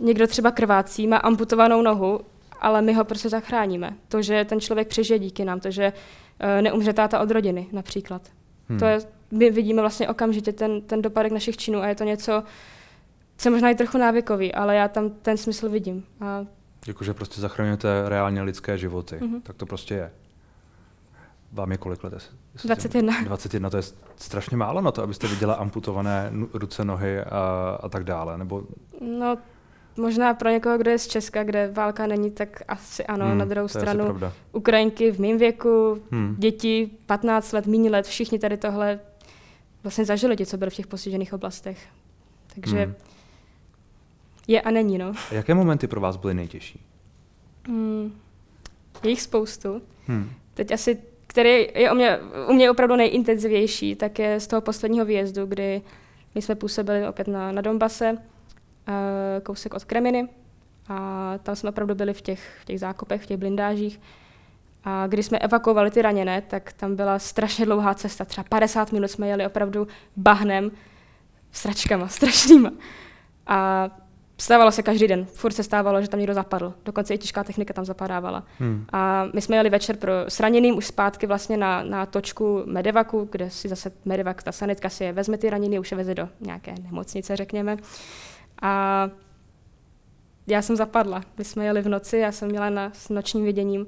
někdo 0.00 0.26
třeba 0.26 0.50
krvácí, 0.50 1.06
má 1.06 1.16
amputovanou 1.16 1.82
nohu, 1.82 2.20
ale 2.60 2.82
my 2.82 2.92
ho 2.92 3.04
prostě 3.04 3.28
zachráníme. 3.28 3.96
To, 4.08 4.22
že 4.22 4.44
ten 4.44 4.60
člověk 4.60 4.88
přežije 4.88 5.18
díky 5.18 5.44
nám, 5.44 5.60
to, 5.60 5.70
že 5.70 5.92
uh, 5.92 6.62
neumře 6.62 6.92
táta 6.92 7.20
od 7.20 7.30
rodiny 7.30 7.66
například. 7.72 8.22
Hmm. 8.68 8.78
To 8.78 8.84
je, 8.84 8.98
my 9.30 9.50
vidíme 9.50 9.80
vlastně 9.80 10.08
okamžitě 10.08 10.52
ten, 10.52 10.80
ten 10.80 11.02
dopadek 11.02 11.32
našich 11.32 11.56
činů 11.56 11.80
a 11.80 11.86
je 11.86 11.94
to 11.94 12.04
něco, 12.04 12.42
co 13.36 13.50
možná 13.50 13.70
i 13.70 13.74
trochu 13.74 13.98
návykový, 13.98 14.54
ale 14.54 14.76
já 14.76 14.88
tam 14.88 15.10
ten 15.10 15.36
smysl 15.36 15.68
vidím. 15.68 16.04
A... 16.20 16.46
Jakože 16.86 17.14
prostě 17.14 17.40
zachraňujete 17.40 18.08
reálně 18.08 18.42
lidské 18.42 18.78
životy, 18.78 19.16
mm-hmm. 19.16 19.40
tak 19.42 19.56
to 19.56 19.66
prostě 19.66 19.94
je. 19.94 20.10
Vám 21.52 21.72
je 21.72 21.78
kolik 21.78 22.04
let? 22.04 22.12
21. 22.64 23.22
21, 23.24 23.70
to 23.70 23.76
je 23.76 23.82
strašně 24.16 24.56
málo 24.56 24.80
na 24.80 24.92
to, 24.92 25.02
abyste 25.02 25.28
viděla 25.28 25.54
amputované 25.54 26.32
ruce, 26.52 26.84
nohy 26.84 27.20
a, 27.20 27.78
a 27.82 27.88
tak 27.88 28.04
dále, 28.04 28.38
nebo... 28.38 28.62
No, 29.00 29.38
Možná 29.96 30.34
pro 30.34 30.50
někoho, 30.50 30.78
kdo 30.78 30.90
je 30.90 30.98
z 30.98 31.06
Česka, 31.06 31.42
kde 31.42 31.70
válka 31.72 32.06
není, 32.06 32.30
tak 32.30 32.62
asi 32.68 33.06
ano. 33.06 33.26
Hmm, 33.26 33.38
na 33.38 33.44
druhou 33.44 33.68
stranu 33.68 34.20
Ukrajinky 34.52 35.12
v 35.12 35.20
mém 35.20 35.38
věku, 35.38 36.02
hmm. 36.10 36.36
děti 36.38 36.90
15 37.06 37.52
let, 37.52 37.66
méně 37.66 37.90
let, 37.90 38.06
všichni 38.06 38.38
tady 38.38 38.56
tohle 38.56 39.00
vlastně 39.84 40.04
zažili, 40.04 40.36
ti, 40.36 40.46
co 40.46 40.56
byli 40.56 40.70
v 40.70 40.74
těch 40.74 40.86
postižených 40.86 41.32
oblastech. 41.32 41.88
Takže 42.54 42.84
hmm. 42.84 42.94
je 44.48 44.60
a 44.60 44.70
není, 44.70 44.98
no. 44.98 45.12
A 45.30 45.34
jaké 45.34 45.54
momenty 45.54 45.86
pro 45.86 46.00
vás 46.00 46.16
byly 46.16 46.34
nejtěžší? 46.34 46.80
Hmm. 47.66 48.20
Je 49.04 49.10
jich 49.10 49.22
spoustu. 49.22 49.82
Hmm. 50.06 50.30
Teď 50.54 50.72
asi, 50.72 50.98
který 51.26 51.68
je 51.74 51.92
u 51.92 51.94
mě, 51.94 52.18
u 52.48 52.52
mě 52.52 52.70
opravdu 52.70 52.96
nejintenzivnější, 52.96 53.94
tak 53.96 54.18
je 54.18 54.40
z 54.40 54.46
toho 54.46 54.60
posledního 54.60 55.04
výjezdu, 55.04 55.46
kdy 55.46 55.82
my 56.34 56.42
jsme 56.42 56.54
působili 56.54 57.08
opět 57.08 57.28
na, 57.28 57.52
na 57.52 57.62
Donbase 57.62 58.18
Eh, 58.86 59.40
kousek 59.40 59.74
od 59.74 59.84
Kreminy 59.84 60.28
a 60.88 61.38
tam 61.42 61.56
jsme 61.56 61.70
opravdu 61.70 61.94
byli 61.94 62.14
v 62.14 62.20
těch, 62.20 62.58
v 62.62 62.64
těch 62.64 62.80
zákopech, 62.80 63.22
v 63.22 63.26
těch 63.26 63.36
blindážích. 63.36 64.00
A 64.84 65.06
když 65.06 65.26
jsme 65.26 65.38
evakuovali 65.38 65.90
ty 65.90 66.02
raněné, 66.02 66.42
tak 66.42 66.72
tam 66.72 66.96
byla 66.96 67.18
strašně 67.18 67.66
dlouhá 67.66 67.94
cesta, 67.94 68.24
třeba 68.24 68.44
50 68.48 68.92
minut 68.92 69.08
jsme 69.08 69.28
jeli 69.28 69.46
opravdu 69.46 69.86
bahnem, 70.16 70.70
sračkama, 71.52 72.08
strašnýma. 72.18 72.70
A 73.46 73.88
stávalo 74.38 74.72
se 74.72 74.82
každý 74.82 75.08
den, 75.08 75.24
furt 75.24 75.52
se 75.52 75.62
stávalo, 75.62 76.02
že 76.02 76.08
tam 76.08 76.20
někdo 76.20 76.34
zapadl, 76.34 76.74
dokonce 76.84 77.14
i 77.14 77.18
těžká 77.18 77.44
technika 77.44 77.74
tam 77.74 77.84
zapadávala. 77.84 78.44
Hmm. 78.58 78.86
A 78.92 79.28
my 79.34 79.40
jsme 79.40 79.56
jeli 79.56 79.70
večer 79.70 79.96
pro 79.96 80.12
sraněným 80.28 80.76
už 80.76 80.86
zpátky 80.86 81.26
vlastně 81.26 81.56
na, 81.56 81.82
na 81.82 82.06
točku 82.06 82.62
medevaku, 82.66 83.28
kde 83.32 83.50
si 83.50 83.68
zase 83.68 83.92
medevak, 84.04 84.42
ta 84.42 84.52
sanitka 84.52 84.88
si 84.88 85.04
je 85.04 85.12
vezme 85.12 85.38
ty 85.38 85.50
raněny, 85.50 85.78
už 85.78 85.90
je 85.90 85.96
veze 85.96 86.14
do 86.14 86.28
nějaké 86.40 86.74
nemocnice, 86.82 87.36
řekněme. 87.36 87.76
A 88.62 89.10
já 90.46 90.62
jsem 90.62 90.76
zapadla. 90.76 91.22
My 91.38 91.44
jsme 91.44 91.64
jeli 91.64 91.82
v 91.82 91.88
noci, 91.88 92.18
já 92.18 92.32
jsem 92.32 92.48
měla 92.48 92.70
na, 92.70 92.90
s 92.94 93.08
nočním 93.08 93.44
viděním 93.44 93.86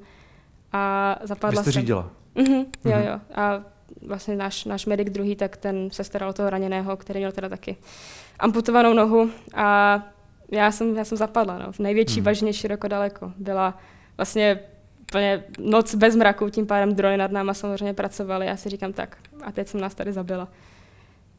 a 0.77 1.19
zapadla 1.23 1.61
Vy 1.61 1.65
jste 1.65 1.73
jsem. 1.73 1.83
řídila? 1.83 2.11
Mhm, 2.35 2.55
jo, 2.85 2.97
mhm. 2.97 3.07
jo. 3.07 3.21
A 3.35 3.63
vlastně 4.07 4.37
náš, 4.37 4.65
náš 4.65 4.87
medic 4.87 5.11
druhý, 5.11 5.37
tak 5.37 5.57
ten 5.57 5.91
se 5.91 6.05
staral 6.05 6.31
o 6.31 6.33
toho 6.33 6.51
raněného, 6.51 6.97
který 6.97 7.21
měl 7.21 7.33
teda 7.33 7.49
taky 7.49 7.77
amputovanou 8.39 8.95
nohu 8.95 9.31
a 9.55 10.03
já 10.53 10.71
jsem, 10.71 10.97
já 10.97 11.05
jsem 11.05 11.19
zapadla, 11.19 11.59
no, 11.59 11.73
v 11.73 11.79
největší 11.79 12.15
hmm. 12.15 12.25
bažině 12.25 12.53
široko 12.53 12.89
daleko. 12.89 13.33
Byla 13.37 13.79
vlastně 14.17 14.61
úplně 15.01 15.45
noc 15.59 15.95
bez 15.95 16.17
mraku, 16.17 16.51
tím 16.51 16.67
pádem 16.67 16.95
drony 16.95 17.17
nad 17.17 17.31
náma 17.31 17.55
samozřejmě 17.55 17.95
pracovaly. 17.95 18.47
Já 18.47 18.57
si 18.57 18.69
říkám 18.69 18.93
tak, 18.93 19.17
a 19.45 19.53
teď 19.53 19.69
jsem 19.69 19.81
nás 19.81 19.95
tady 19.95 20.13
zabila. 20.13 20.49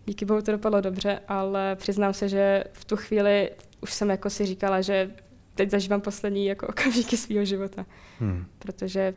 Díky 0.05 0.25
bohu 0.25 0.41
to 0.41 0.51
dopadlo 0.51 0.81
dobře, 0.81 1.19
ale 1.27 1.75
přiznám 1.75 2.13
se, 2.13 2.29
že 2.29 2.63
v 2.73 2.85
tu 2.85 2.95
chvíli 2.95 3.49
už 3.81 3.93
jsem 3.93 4.09
jako 4.09 4.29
si 4.29 4.45
říkala, 4.45 4.81
že 4.81 5.11
teď 5.55 5.69
zažívám 5.69 6.01
poslední 6.01 6.45
jako 6.45 6.67
okamžiky 6.73 7.17
svého 7.17 7.45
života. 7.45 7.85
Hmm. 8.19 8.45
Protože 8.59 9.13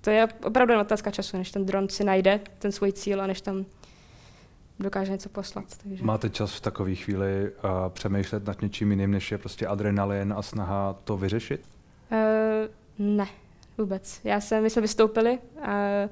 to 0.00 0.10
je 0.10 0.28
opravdu 0.44 0.80
otázka 0.80 1.10
času, 1.10 1.36
než 1.36 1.50
ten 1.50 1.66
dron 1.66 1.88
si 1.88 2.04
najde 2.04 2.40
ten 2.58 2.72
svůj 2.72 2.92
cíl 2.92 3.22
a 3.22 3.26
než 3.26 3.40
tam 3.40 3.64
dokáže 4.78 5.12
něco 5.12 5.28
poslat. 5.28 5.64
Takže. 5.82 6.04
Máte 6.04 6.30
čas 6.30 6.54
v 6.54 6.60
takové 6.60 6.94
chvíli 6.94 7.50
uh, 7.50 7.70
přemýšlet 7.88 8.46
nad 8.46 8.62
něčím 8.62 8.90
jiným, 8.90 9.10
než 9.10 9.32
je 9.32 9.38
prostě 9.38 9.66
adrenalin 9.66 10.34
a 10.36 10.42
snaha 10.42 10.96
to 11.04 11.16
vyřešit? 11.16 11.60
Uh, 12.10 13.06
ne, 13.06 13.26
vůbec. 13.78 14.20
Já 14.24 14.40
jsem, 14.40 14.62
my 14.62 14.70
jsme 14.70 14.82
vystoupili 14.82 15.38
a 15.62 16.08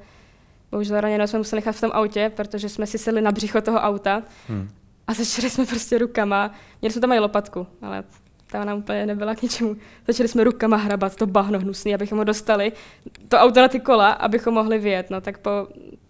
Bohužel 0.75 1.01
raněno 1.01 1.27
jsme 1.27 1.39
museli 1.39 1.59
nechat 1.59 1.77
v 1.77 1.81
tom 1.81 1.91
autě, 1.95 2.33
protože 2.37 2.69
jsme 2.69 2.87
si 2.87 2.99
sedli 2.99 3.21
na 3.21 3.33
břicho 3.33 3.61
toho 3.61 3.79
auta 3.79 4.23
hmm. 4.49 4.71
a 5.07 5.15
začali 5.15 5.51
jsme 5.51 5.67
prostě 5.67 5.99
rukama. 5.99 6.51
Měli 6.81 6.93
jsme 6.93 7.01
tam 7.01 7.13
i 7.13 7.19
lopatku, 7.19 7.67
ale 7.83 8.05
ta 8.55 8.65
nám 8.65 8.79
úplně 8.79 9.07
nebyla 9.07 9.35
k 9.35 9.43
ničemu. 9.43 9.77
Začali 10.07 10.29
jsme 10.29 10.45
rukama 10.45 10.77
hrabat 10.77 11.17
to 11.17 11.27
bahno 11.27 11.59
hnusný, 11.59 11.95
abychom 11.95 12.19
ho 12.19 12.25
dostali, 12.25 12.73
to 13.29 13.39
auto 13.39 13.61
na 13.61 13.69
ty 13.69 13.81
kola, 13.81 14.11
abychom 14.11 14.55
mohli 14.55 14.79
vyjet. 14.79 15.11
No 15.11 15.21
tak 15.21 15.39
po 15.39 15.51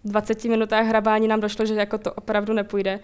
20 0.03 0.45
minutách 0.45 0.85
hrabání 0.85 1.27
nám 1.27 1.39
došlo, 1.39 1.65
že 1.65 1.73
jako 1.73 1.97
to 1.97 2.13
opravdu 2.13 2.53
nepůjde. 2.53 2.99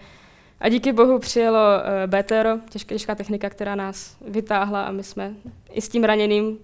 A 0.60 0.68
díky 0.68 0.92
bohu 0.92 1.18
přijelo 1.18 1.58
uh, 1.58 2.18
BTR, 2.18 2.46
těžká, 2.70 2.94
těžká 2.94 3.14
technika, 3.14 3.50
která 3.50 3.74
nás 3.74 4.16
vytáhla 4.28 4.82
a 4.82 4.92
my 4.92 5.02
jsme 5.02 5.34
i 5.72 5.80
s 5.80 5.88
tím 5.88 6.04
raněným 6.04 6.46
uh, 6.46 6.56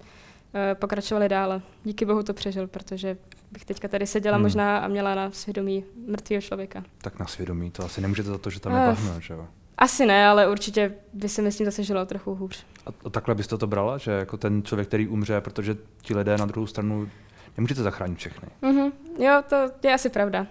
pokračovali 0.74 1.28
dále. 1.28 1.62
Díky 1.84 2.04
bohu 2.04 2.22
to 2.22 2.34
přežil, 2.34 2.66
protože 2.66 3.16
bych 3.52 3.64
teďka 3.64 3.88
tady 3.88 4.06
seděla 4.06 4.36
hmm. 4.36 4.42
možná 4.42 4.78
a 4.78 4.88
měla 4.88 5.14
na 5.14 5.30
svědomí 5.30 5.84
mrtvého 6.06 6.42
člověka. 6.42 6.84
Tak 7.02 7.18
na 7.18 7.26
svědomí, 7.26 7.70
to 7.70 7.84
asi 7.84 8.00
nemůžete 8.00 8.28
za 8.28 8.38
to, 8.38 8.50
že 8.50 8.60
tam 8.60 8.72
je 8.72 8.78
bahno, 8.78 9.20
že 9.20 9.34
jo? 9.34 9.46
Asi 9.78 10.06
ne, 10.06 10.26
ale 10.26 10.48
určitě 10.48 10.94
by 11.12 11.28
se 11.28 11.42
mi 11.42 11.52
s 11.52 11.56
tím 11.56 11.66
zase 11.66 11.82
žilo 11.82 12.06
trochu 12.06 12.34
hůř. 12.34 12.64
A, 12.86 12.90
a 13.04 13.10
takhle 13.10 13.34
byste 13.34 13.58
to 13.58 13.66
brala, 13.66 13.98
že 13.98 14.10
jako 14.10 14.36
ten 14.36 14.62
člověk, 14.62 14.88
který 14.88 15.08
umře, 15.08 15.40
protože 15.40 15.76
ti 16.02 16.16
lidé 16.16 16.36
na 16.36 16.46
druhou 16.46 16.66
stranu 16.66 17.08
nemůžete 17.56 17.82
zachránit 17.82 18.18
všechny. 18.18 18.48
Mm-hmm. 18.62 18.92
Jo, 19.18 19.42
to 19.48 19.86
je 19.88 19.94
asi 19.94 20.10
pravda. 20.10 20.46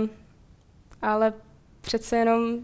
Um, 0.00 0.10
ale 1.02 1.32
přece 1.80 2.16
jenom, 2.16 2.58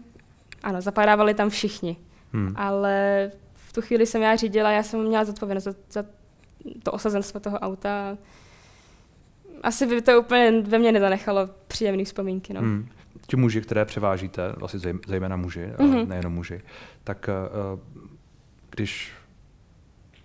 ano, 0.63 0.81
zapadávali 0.81 1.33
tam 1.33 1.49
všichni. 1.49 1.97
Hmm. 2.33 2.53
Ale 2.55 3.31
v 3.53 3.73
tu 3.73 3.81
chvíli 3.81 4.05
jsem 4.05 4.21
já 4.21 4.35
řídila, 4.35 4.71
já 4.71 4.83
jsem 4.83 5.03
měla 5.03 5.25
zodpovědnost 5.25 5.63
za, 5.63 5.73
za 5.91 6.05
to 6.83 6.91
osazenstvo 6.91 7.39
toho 7.39 7.59
auta. 7.59 8.17
Asi 9.63 9.85
by 9.85 10.01
to 10.01 10.19
úplně 10.19 10.61
ve 10.61 10.79
mně 10.79 10.91
nezanechalo 10.91 11.49
příjemné 11.67 12.03
vzpomínky. 12.03 12.53
No. 12.53 12.61
Hmm. 12.61 12.89
Ti 13.27 13.35
muži, 13.37 13.61
které 13.61 13.85
převážíte, 13.85 14.53
vlastně 14.57 14.79
zejména 15.07 15.35
muži, 15.35 15.65
mm-hmm. 15.77 16.07
nejenom 16.07 16.33
muži, 16.33 16.61
tak 17.03 17.29
uh, 17.73 17.79
když 18.69 19.11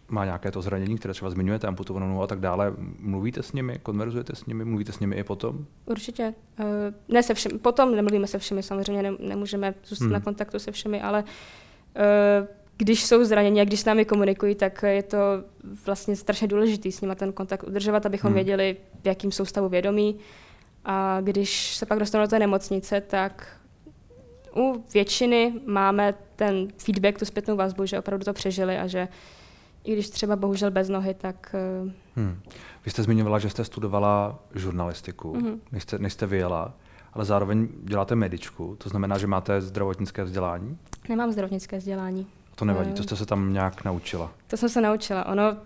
má 0.08 0.24
nějaké 0.24 0.50
to 0.50 0.62
zranění, 0.62 0.98
které 0.98 1.14
třeba 1.14 1.30
zmiňujete, 1.30 1.66
amputovanou 1.66 2.22
a 2.22 2.26
tak 2.26 2.40
dále. 2.40 2.74
Mluvíte 2.98 3.42
s 3.42 3.52
nimi, 3.52 3.78
konverzujete 3.82 4.36
s 4.36 4.46
nimi, 4.46 4.64
mluvíte 4.64 4.92
s 4.92 5.00
nimi 5.00 5.16
i 5.16 5.24
potom? 5.24 5.66
Určitě. 5.86 6.34
Uh, 6.60 6.66
ne 7.08 7.22
se 7.22 7.34
všemi, 7.34 7.58
potom 7.58 7.96
nemluvíme 7.96 8.26
se 8.26 8.38
všemi, 8.38 8.62
samozřejmě 8.62 9.02
ne, 9.02 9.12
nemůžeme 9.18 9.74
zůstat 9.84 10.04
hmm. 10.04 10.12
na 10.12 10.20
kontaktu 10.20 10.58
se 10.58 10.72
všemi, 10.72 11.02
ale 11.02 11.24
když 12.76 13.04
jsou 13.04 13.24
zranění 13.24 13.60
a 13.60 13.64
když 13.64 13.80
s 13.80 13.84
námi 13.84 14.04
komunikují, 14.04 14.54
tak 14.54 14.82
je 14.82 15.02
to 15.02 15.18
vlastně 15.86 16.16
strašně 16.16 16.48
důležité 16.48 16.92
s 16.92 17.00
nimi 17.00 17.16
ten 17.16 17.32
kontakt 17.32 17.64
udržovat, 17.64 18.06
abychom 18.06 18.28
hmm. 18.28 18.34
věděli, 18.34 18.76
v 19.02 19.06
jakým 19.06 19.32
jsou 19.32 19.44
stavu 19.44 19.68
vědomí. 19.68 20.18
A 20.84 21.20
když 21.20 21.76
se 21.76 21.86
pak 21.86 21.98
dostanou 21.98 22.24
do 22.24 22.28
té 22.28 22.38
nemocnice, 22.38 23.00
tak 23.00 23.60
u 24.56 24.84
většiny 24.94 25.60
máme 25.66 26.14
ten 26.36 26.68
feedback, 26.78 27.18
tu 27.18 27.24
zpětnou 27.24 27.56
vazbu, 27.56 27.86
že 27.86 27.98
opravdu 27.98 28.24
to 28.24 28.32
přežili 28.32 28.78
a 28.78 28.86
že 28.86 29.08
i 29.84 29.92
když 29.92 30.10
třeba 30.10 30.36
bohužel 30.36 30.70
bez 30.70 30.88
nohy, 30.88 31.14
tak... 31.14 31.54
Eh, 31.54 31.92
hmm. 32.16 32.40
Vy 32.84 32.90
jste 32.90 33.02
zmiňovala, 33.02 33.38
že 33.38 33.50
jste 33.50 33.64
studovala 33.64 34.38
žurnalistiku, 34.54 35.32
hmm. 35.32 35.60
než, 35.72 35.82
jste, 35.82 35.98
než 35.98 36.12
jste 36.12 36.26
vyjela, 36.26 36.74
ale 37.12 37.24
zároveň 37.24 37.68
děláte 37.82 38.14
medičku, 38.14 38.76
to 38.78 38.88
znamená, 38.88 39.18
že 39.18 39.26
máte 39.26 39.60
zdravotnické 39.60 40.24
vzdělání? 40.24 40.78
Nemám 41.08 41.32
zdravotnické 41.32 41.78
vzdělání. 41.78 42.26
To 42.54 42.64
nevadí, 42.64 42.92
to 42.92 43.00
eh, 43.00 43.02
jste 43.02 43.16
se 43.16 43.26
tam 43.26 43.52
nějak 43.52 43.84
naučila? 43.84 44.32
To 44.46 44.56
jsem 44.56 44.68
se 44.68 44.80
naučila. 44.80 45.26
Ono, 45.26 45.56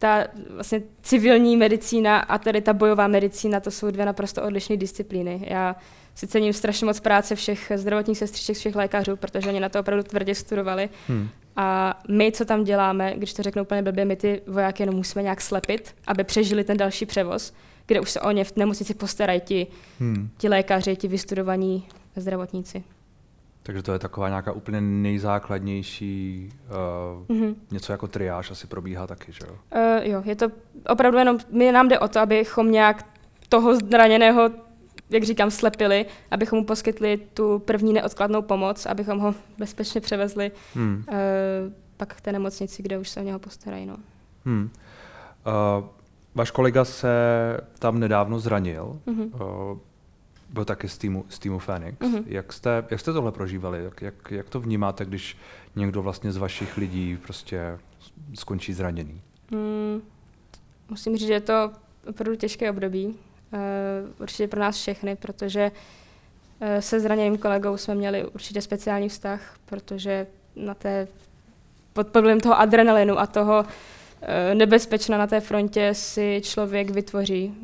ta 0.00 0.26
vlastně 0.50 0.82
civilní 1.02 1.56
medicína 1.56 2.18
a 2.18 2.38
tady 2.38 2.60
ta 2.60 2.72
bojová 2.72 3.08
medicína, 3.08 3.60
to 3.60 3.70
jsou 3.70 3.90
dvě 3.90 4.06
naprosto 4.06 4.42
odlišné 4.42 4.76
disciplíny. 4.76 5.46
Já 5.50 5.76
si 6.14 6.26
cením 6.26 6.52
strašně 6.52 6.84
moc 6.84 7.00
práce 7.00 7.34
všech 7.34 7.72
zdravotních 7.74 8.18
sestřiček, 8.18 8.56
všech 8.56 8.74
lékařů, 8.74 9.16
protože 9.16 9.48
oni 9.48 9.60
na 9.60 9.68
to 9.68 9.80
opravdu 9.80 10.02
tvrdě 10.02 10.34
studovali. 10.34 10.88
Hmm. 11.08 11.28
A 11.56 11.98
my, 12.08 12.32
co 12.32 12.44
tam 12.44 12.64
děláme, 12.64 13.14
když 13.16 13.32
to 13.32 13.42
řeknu 13.42 13.62
úplně 13.62 13.82
blbě, 13.82 14.04
my 14.04 14.16
ty 14.16 14.42
vojáky 14.46 14.82
jenom 14.82 14.96
musíme 14.96 15.22
nějak 15.22 15.40
slepit, 15.40 15.94
aby 16.06 16.24
přežili 16.24 16.64
ten 16.64 16.76
další 16.76 17.06
převoz, 17.06 17.52
kde 17.86 18.00
už 18.00 18.10
se 18.10 18.20
o 18.20 18.30
ně 18.30 18.44
v 18.44 18.56
nemocnici 18.56 18.94
postarají 18.94 19.40
ti, 19.40 19.66
hmm. 19.98 20.28
ti 20.38 20.48
lékaři, 20.48 20.96
ti 20.96 21.08
vystudovaní 21.08 21.86
zdravotníci. 22.16 22.84
Takže 23.62 23.82
to 23.82 23.92
je 23.92 23.98
taková 23.98 24.28
nějaká 24.28 24.52
úplně 24.52 24.80
nejzákladnější, 24.80 26.48
uh, 27.28 27.36
mm-hmm. 27.36 27.54
něco 27.70 27.92
jako 27.92 28.08
triáž 28.08 28.50
asi 28.50 28.66
probíhá 28.66 29.06
taky, 29.06 29.32
že 29.32 29.40
jo? 29.48 29.52
Uh, 29.52 30.06
jo, 30.06 30.22
je 30.24 30.36
to 30.36 30.48
opravdu 30.88 31.18
jenom, 31.18 31.38
my 31.50 31.72
nám 31.72 31.88
jde 31.88 31.98
o 31.98 32.08
to, 32.08 32.20
abychom 32.20 32.70
nějak 32.70 33.06
toho 33.48 33.76
zraněného 33.76 34.50
jak 35.10 35.22
říkám, 35.22 35.50
slepili, 35.50 36.06
abychom 36.30 36.58
mu 36.58 36.64
poskytli 36.64 37.20
tu 37.34 37.58
první 37.58 37.92
neodkladnou 37.92 38.42
pomoc, 38.42 38.86
abychom 38.86 39.18
ho 39.18 39.34
bezpečně 39.58 40.00
převezli 40.00 40.50
hmm. 40.74 41.04
uh, 41.08 41.14
pak 41.96 42.14
k 42.14 42.20
té 42.20 42.32
nemocnici, 42.32 42.82
kde 42.82 42.98
už 42.98 43.08
se 43.08 43.20
o 43.20 43.22
něho 43.22 43.38
postarají. 43.38 43.86
No. 43.86 43.96
Hmm. 44.44 44.70
Uh, 45.46 45.84
váš 46.34 46.50
kolega 46.50 46.84
se 46.84 47.08
tam 47.78 48.00
nedávno 48.00 48.38
zranil. 48.38 48.98
Mm-hmm. 49.06 49.30
Uh, 49.34 49.78
byl 50.52 50.64
taky 50.64 50.88
z 50.88 50.98
týmu, 50.98 51.24
z 51.28 51.38
týmu 51.38 51.58
Phoenix. 51.58 51.98
Mm-hmm. 51.98 52.24
Jak, 52.26 52.52
jste, 52.52 52.84
jak 52.90 53.00
jste 53.00 53.12
tohle 53.12 53.32
prožívali? 53.32 53.84
Jak, 53.84 54.02
jak, 54.02 54.30
jak 54.30 54.48
to 54.48 54.60
vnímáte, 54.60 55.04
když 55.04 55.36
někdo 55.76 56.02
vlastně 56.02 56.32
z 56.32 56.36
vašich 56.36 56.76
lidí 56.76 57.18
prostě 57.22 57.78
skončí 58.34 58.72
zraněný? 58.72 59.20
Mm, 59.50 60.02
musím 60.88 61.16
říct, 61.16 61.26
že 61.26 61.32
je 61.32 61.40
to 61.40 61.72
opravdu 62.08 62.36
těžké 62.36 62.70
období. 62.70 63.06
Uh, 63.06 63.12
určitě 64.18 64.48
pro 64.48 64.60
nás 64.60 64.76
všechny, 64.76 65.16
protože 65.16 65.70
uh, 66.60 66.68
se 66.80 67.00
zraněným 67.00 67.38
kolegou 67.38 67.76
jsme 67.76 67.94
měli 67.94 68.24
určitě 68.24 68.62
speciální 68.62 69.08
vztah, 69.08 69.56
protože 69.66 70.26
na 70.56 70.74
té, 70.74 71.08
pod 71.92 72.06
podvlivem 72.06 72.40
toho 72.40 72.60
adrenalinu 72.60 73.18
a 73.18 73.26
toho 73.26 73.60
uh, 73.60 74.54
nebezpečna 74.54 75.18
na 75.18 75.26
té 75.26 75.40
frontě 75.40 75.94
si 75.94 76.40
člověk 76.44 76.90
vytvoří 76.90 77.54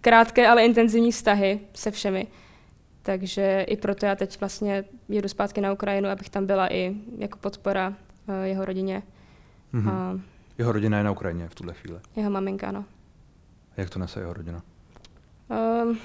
krátké, 0.00 0.48
ale 0.48 0.64
intenzivní 0.64 1.12
vztahy 1.12 1.60
se 1.74 1.90
všemi. 1.90 2.26
Takže 3.02 3.64
i 3.68 3.76
proto 3.76 4.06
já 4.06 4.16
teď 4.16 4.40
vlastně 4.40 4.84
jedu 5.08 5.28
zpátky 5.28 5.60
na 5.60 5.72
Ukrajinu, 5.72 6.08
abych 6.08 6.30
tam 6.30 6.46
byla 6.46 6.72
i 6.72 6.94
jako 7.18 7.38
podpora 7.38 7.94
jeho 8.44 8.64
rodině. 8.64 9.02
Mm-hmm. 9.74 9.90
A 9.90 10.20
jeho 10.58 10.72
rodina 10.72 10.98
je 10.98 11.04
na 11.04 11.10
Ukrajině 11.10 11.48
v 11.48 11.54
tuhle 11.54 11.74
chvíli? 11.74 11.98
Jeho 12.16 12.30
maminka, 12.30 12.68
ano. 12.68 12.84
Jak 13.76 13.90
to 13.90 13.98
nese 13.98 14.20
jeho 14.20 14.32
rodina? 14.32 14.62
Um, 15.82 15.98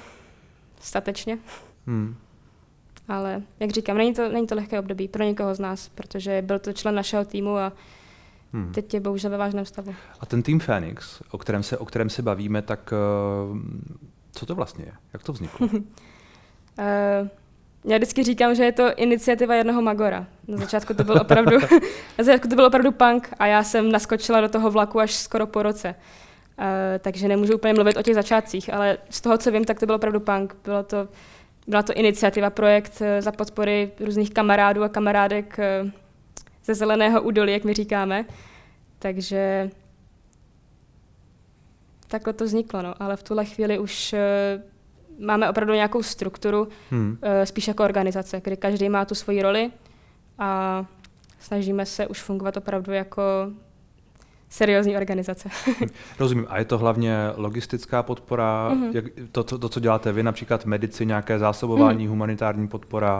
statečně. 0.79 1.37
Hmm. 1.87 2.15
Ale 3.07 3.41
jak 3.59 3.71
říkám, 3.71 3.97
není 3.97 4.13
to, 4.13 4.29
není 4.29 4.47
to 4.47 4.55
lehké 4.55 4.79
období 4.79 5.07
pro 5.07 5.23
někoho 5.23 5.55
z 5.55 5.59
nás, 5.59 5.89
protože 5.89 6.41
byl 6.41 6.59
to 6.59 6.73
člen 6.73 6.95
našeho 6.95 7.25
týmu 7.25 7.57
a 7.57 7.73
hmm. 8.53 8.71
teď 8.71 8.93
je 8.93 8.99
bohužel 8.99 9.31
ve 9.31 9.37
vážném 9.37 9.65
stavu. 9.65 9.95
A 10.19 10.25
ten 10.25 10.43
tým 10.43 10.59
Phoenix, 10.59 11.21
o 11.31 11.37
kterém 11.37 11.63
se, 11.63 11.77
o 11.77 11.85
kterém 11.85 12.09
se 12.09 12.21
bavíme, 12.21 12.61
tak 12.61 12.93
uh, 13.51 13.57
co 14.31 14.45
to 14.45 14.55
vlastně 14.55 14.85
je? 14.85 14.91
Jak 15.13 15.23
to 15.23 15.33
vzniklo? 15.33 15.67
uh, 15.67 15.77
já 17.85 17.97
vždycky 17.97 18.23
říkám, 18.23 18.55
že 18.55 18.63
je 18.63 18.71
to 18.71 18.93
iniciativa 18.95 19.55
jednoho 19.55 19.81
Magora. 19.81 20.27
Na 20.47 20.57
začátku 20.57 20.93
to 20.93 21.03
byl 21.03 21.15
opravdu, 21.21 21.57
na 22.17 22.23
začátku 22.23 22.47
to 22.47 22.55
byl 22.55 22.65
opravdu 22.65 22.91
punk 22.91 23.29
a 23.39 23.47
já 23.47 23.63
jsem 23.63 23.91
naskočila 23.91 24.41
do 24.41 24.49
toho 24.49 24.71
vlaku 24.71 24.99
až 24.99 25.13
skoro 25.13 25.47
po 25.47 25.63
roce. 25.63 25.95
Uh, 26.59 26.65
takže 26.99 27.27
nemůžu 27.27 27.55
úplně 27.55 27.73
mluvit 27.73 27.97
o 27.97 28.01
těch 28.01 28.15
začátcích, 28.15 28.73
ale 28.73 28.97
z 29.09 29.21
toho, 29.21 29.37
co 29.37 29.51
vím, 29.51 29.65
tak 29.65 29.79
to 29.79 29.85
bylo 29.85 29.95
opravdu 29.95 30.19
punk. 30.19 30.55
Bylo 30.63 30.83
to, 30.83 31.07
byla 31.67 31.83
to 31.83 31.93
iniciativa, 31.93 32.49
projekt 32.49 33.01
za 33.19 33.31
podpory 33.31 33.91
různých 33.99 34.33
kamarádů 34.33 34.83
a 34.83 34.89
kamarádek 34.89 35.59
uh, 35.83 35.89
ze 36.69 36.75
Zeleného 36.75 37.21
údolí, 37.21 37.53
jak 37.53 37.63
my 37.63 37.73
říkáme. 37.73 38.25
Takže 38.99 39.69
takhle 42.07 42.33
to 42.33 42.45
vzniklo, 42.45 42.81
no. 42.81 42.93
ale 42.99 43.17
v 43.17 43.23
tuhle 43.23 43.45
chvíli 43.45 43.79
už 43.79 44.13
uh, 44.13 45.25
máme 45.25 45.49
opravdu 45.49 45.73
nějakou 45.73 46.03
strukturu, 46.03 46.67
hmm. 46.91 47.09
uh, 47.09 47.43
spíš 47.43 47.67
jako 47.67 47.83
organizace, 47.83 48.41
kdy 48.43 48.57
každý 48.57 48.89
má 48.89 49.05
tu 49.05 49.15
svoji 49.15 49.41
roli 49.41 49.71
a 50.39 50.85
snažíme 51.39 51.85
se 51.85 52.07
už 52.07 52.21
fungovat 52.21 52.57
opravdu 52.57 52.91
jako 52.91 53.23
seriózní 54.49 54.97
organizace. 54.97 55.49
Rozumím. 56.19 56.45
A 56.49 56.59
je 56.59 56.65
to 56.65 56.77
hlavně 56.77 57.15
logistická 57.35 58.03
podpora, 58.03 58.71
mm-hmm. 58.73 58.91
jak, 58.93 59.05
to, 59.31 59.43
to, 59.43 59.57
to, 59.57 59.69
co 59.69 59.79
děláte 59.79 60.11
vy, 60.11 60.23
například 60.23 60.65
medici, 60.65 61.05
nějaké 61.05 61.39
zásobování, 61.39 62.03
mm. 62.03 62.09
humanitární 62.09 62.67
podpora 62.67 63.17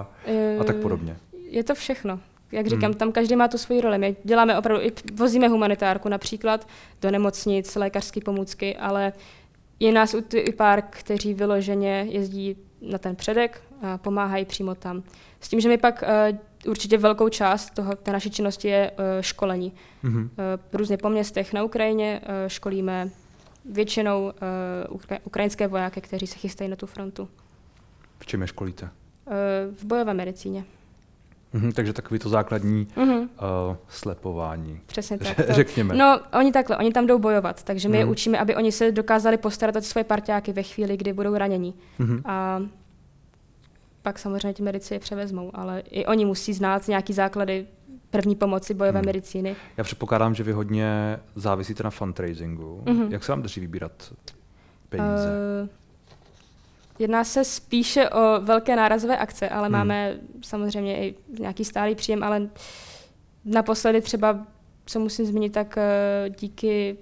a 0.60 0.63
tak 0.63 0.75
podobně? 0.75 1.18
Je 1.50 1.63
to 1.63 1.75
všechno. 1.75 2.20
Jak 2.51 2.68
říkám, 2.68 2.91
mm. 2.91 2.98
tam 2.98 3.12
každý 3.12 3.36
má 3.36 3.48
tu 3.48 3.58
svoji 3.58 3.82
roli. 3.82 3.98
My 3.98 4.15
děláme 4.24 4.58
opravdu, 4.58 4.84
i 4.84 4.91
vozíme 5.13 5.48
humanitárku 5.48 6.10
například 6.10 6.68
do 7.01 7.12
nemocnic, 7.12 7.75
lékařské 7.75 8.22
pomůcky, 8.22 8.77
ale 8.77 9.13
je 9.79 9.91
nás 9.91 10.15
i 10.34 10.53
pár, 10.53 10.82
kteří 10.82 11.34
vyloženě 11.34 12.06
jezdí 12.10 12.58
na 12.82 12.98
ten 12.98 13.15
předek 13.15 13.62
a 13.82 13.98
pomáhají 13.98 14.46
přímo 14.46 14.75
tam. 14.75 15.03
S 15.39 15.50
tím, 15.50 15.60
že 15.60 15.70
my 15.70 15.77
pak 15.77 16.03
uh, 16.63 16.72
určitě 16.72 16.98
velkou 16.98 17.29
část 17.29 17.70
toho, 17.70 17.96
té 17.96 18.12
naší 18.12 18.32
činnosti 18.32 18.68
je 18.68 18.91
uh, 18.91 19.06
školení. 19.22 19.74
Mm-hmm. 20.03 20.24
Uh, 20.24 20.29
různě 20.74 20.98
po 20.98 21.10
městech 21.10 21.53
na 21.53 21.63
Ukrajině 21.63 22.22
uh, 22.24 22.27
školíme 22.48 23.10
většinou 23.65 24.24
uh, 24.89 24.98
ukra- 24.98 25.20
ukrajinské 25.24 25.68
vojáky, 25.68 26.01
kteří 26.01 26.27
se 26.27 26.36
chystají 26.36 26.70
na 26.70 26.75
tu 26.75 26.86
frontu. 26.86 27.29
V 28.20 28.25
čem 28.25 28.41
je 28.41 28.48
školíte? 28.48 28.86
Uh, 28.86 29.34
v 29.75 29.86
bojové 29.86 30.13
medicíně. 30.13 30.63
Mm-hmm, 31.53 31.72
takže 31.72 31.94
takový 31.94 32.20
to 32.20 32.29
základní 32.29 32.88
mm-hmm. 32.96 33.20
uh, 33.20 33.75
slepování. 33.88 34.79
Přesně 34.86 35.18
tak. 35.18 35.36
To. 35.48 35.53
Řekněme. 35.53 35.96
No, 35.96 36.20
oni 36.39 36.51
takhle, 36.51 36.77
oni 36.77 36.91
tam 36.91 37.08
jdou 37.08 37.20
bojovat, 37.20 37.63
takže 37.63 37.89
my 37.89 37.91
mm. 37.91 38.00
je 38.00 38.06
mhm. 38.06 38.12
učíme, 38.12 38.39
aby 38.39 38.56
oni 38.56 38.72
se 38.72 38.91
dokázali 38.91 39.38
postarat 39.38 39.75
o 39.75 39.82
svoje 39.82 40.03
parťáky 40.03 40.53
ve 40.53 40.63
chvíli, 40.63 40.98
kdy 40.98 41.13
budou 41.13 41.36
ranění. 41.36 41.74
Mm-hmm. 42.00 42.22
A 42.25 42.62
pak 44.01 44.20
samozřejmě 44.20 44.53
ti 44.53 44.63
medici 44.63 44.94
je 44.94 45.00
převezmou, 45.00 45.51
ale 45.53 45.79
i 45.79 46.06
oni 46.06 46.25
musí 46.25 46.53
znát 46.53 46.88
nějaký 46.88 47.13
základy 47.13 47.65
první 48.10 48.36
pomoci 48.36 48.74
bojové 48.74 49.00
hmm. 49.00 49.06
medicíny. 49.06 49.56
Já 49.77 49.84
předpokládám, 49.84 50.36
že 50.36 50.44
vy 50.44 50.51
hodně 50.51 51.20
závisíte 51.36 51.84
na 51.84 51.89
fundraisingu. 51.89 52.84
Mm-hmm. 52.86 53.12
Jak 53.12 53.24
se 53.24 53.32
vám 53.32 53.41
daří 53.41 53.62
vybírat 53.62 54.13
peníze? 54.89 55.29
Uh, 55.63 55.70
jedná 57.00 57.24
se 57.24 57.44
spíše 57.44 58.10
o 58.10 58.41
velké 58.41 58.75
nárazové 58.75 59.18
akce, 59.18 59.50
ale 59.50 59.68
hmm. 59.68 59.72
máme 59.72 60.18
samozřejmě 60.41 61.08
i 61.08 61.15
nějaký 61.39 61.65
stálý 61.65 61.96
příjem, 61.96 62.24
ale 62.24 62.50
naposledy 63.46 64.01
třeba, 64.01 64.46
co 64.86 65.00
musím 65.00 65.25
zmínit, 65.25 65.53
tak 65.53 65.77
uh, 65.77 66.36
díky 66.36 66.98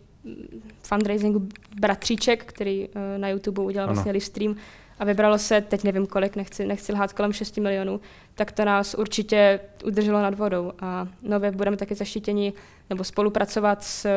fundraisingu 0.82 1.48
Bratříček, 1.80 2.46
který 2.46 2.88
uh, 2.88 2.94
na 3.18 3.30
YouTube 3.30 3.62
udělal 3.62 3.88
ano. 3.88 3.94
vlastně 3.94 4.12
live 4.12 4.26
stream, 4.26 4.56
a 5.00 5.06
vybralo 5.06 5.38
se, 5.38 5.62
teď 5.62 5.84
nevím 5.84 6.08
kolik, 6.08 6.36
nechci, 6.36 6.66
nechci 6.66 6.94
lhát 6.94 7.14
kolem 7.14 7.34
6 7.34 7.58
milionů, 7.58 8.00
tak 8.36 8.52
to 8.52 8.66
nás 8.66 8.94
určitě 8.94 9.60
udrželo 9.86 10.22
nad 10.22 10.36
vodou. 10.36 10.72
A 10.80 11.08
nově 11.22 11.52
budeme 11.52 11.78
taky 11.78 11.96
zaštítěni 11.96 12.54
nebo 12.90 13.04
spolupracovat 13.04 13.84
s 13.84 14.06
eh, 14.06 14.12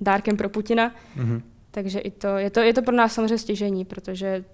dárkem 0.00 0.36
pro 0.36 0.48
Putina, 0.48 0.94
mm-hmm. 1.16 1.42
takže 1.70 1.98
i 1.98 2.10
to, 2.10 2.36
je, 2.36 2.50
to, 2.50 2.60
je 2.60 2.74
to 2.74 2.82
pro 2.82 2.96
nás 2.96 3.12
samozřejmě 3.12 3.38
stěžení, 3.38 3.84
protože 3.84 4.44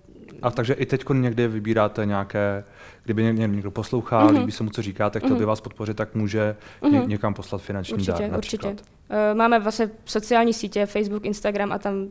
a 0.43 0.51
takže 0.51 0.75
i 0.75 0.87
teď 0.87 1.05
někde 1.13 1.49
vybíráte 1.49 2.07
nějaké, 2.07 2.65
kdyby 3.05 3.23
někdo 3.23 3.71
poslouchá, 3.71 4.27
mm-hmm. 4.27 4.39
líbí 4.39 4.53
se 4.53 4.63
mu, 4.63 4.71
co 4.71 4.83
říkáte, 4.83 5.19
chtěl 5.19 5.31
by 5.31 5.37
mhm. 5.37 5.49
vás 5.49 5.61
podpořit, 5.61 5.97
tak 5.97 6.15
může 6.15 6.57
mm-hmm. 6.83 7.07
někam 7.07 7.35
poslat 7.35 7.63
finanční 7.63 7.95
určitě, 7.95 8.13
dár 8.13 8.31
například. 8.31 8.71
Určitě. 8.71 8.91
Uh, 9.31 9.39
máme 9.39 9.59
vlastně 9.59 9.91
sociální 10.05 10.53
sítě, 10.53 10.87
Facebook, 10.87 11.25
Instagram 11.25 11.73
a 11.73 11.79
tam 11.79 12.09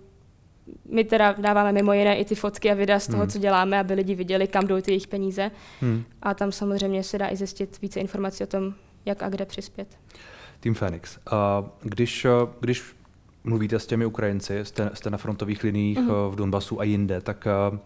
my 0.89 1.03
teda 1.03 1.31
dáváme 1.31 1.72
mimo 1.72 1.93
jiné 1.93 2.17
i 2.17 2.25
ty 2.25 2.36
fotky 2.36 2.72
a 2.72 2.74
videa 2.74 3.00
z 3.00 3.07
toho, 3.07 3.19
hmm. 3.19 3.29
co 3.29 3.39
děláme, 3.39 3.79
aby 3.79 3.93
lidi 3.93 4.15
viděli, 4.15 4.48
kam 4.48 4.67
jdou 4.67 4.81
ty 4.81 4.91
jejich 4.91 5.07
peníze. 5.07 5.51
Hmm. 5.81 6.03
A 6.22 6.34
tam 6.34 6.51
samozřejmě 6.51 7.03
se 7.03 7.17
dá 7.17 7.29
i 7.31 7.36
zjistit 7.36 7.81
více 7.81 8.00
informací 8.00 8.43
o 8.43 8.48
tom, 8.48 8.74
jak 9.05 9.24
a 9.24 9.29
kde 9.29 9.45
přispět. 9.45 9.88
Team 10.60 10.75
Phoenix. 10.75 11.17
Uh, 11.31 11.67
když, 11.81 12.27
když 12.60 12.84
mluvíte 13.43 13.79
s 13.79 13.86
těmi 13.86 14.05
Ukrajinci, 14.05 14.65
jste, 14.65 14.91
jste 14.93 15.10
na 15.10 15.17
frontových 15.17 15.63
liních 15.63 15.98
mm-hmm. 15.98 16.29
v 16.29 16.36
Donbasu 16.36 16.79
a 16.79 16.84
jinde, 16.84 17.22
tak 17.22 17.48
uh, 17.72 17.77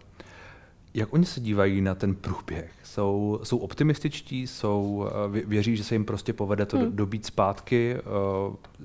jak 0.94 1.12
oni 1.12 1.24
se 1.26 1.40
dívají 1.40 1.80
na 1.80 1.94
ten 1.94 2.14
průběh? 2.14 2.72
Jsou, 2.82 3.40
jsou 3.42 3.58
optimističtí, 3.58 4.46
jsou, 4.46 5.08
věří, 5.28 5.76
že 5.76 5.84
se 5.84 5.94
jim 5.94 6.04
prostě 6.04 6.32
povede 6.32 6.66
to 6.66 6.78
hmm. 6.78 6.96
dobít 6.96 7.26
zpátky? 7.26 7.96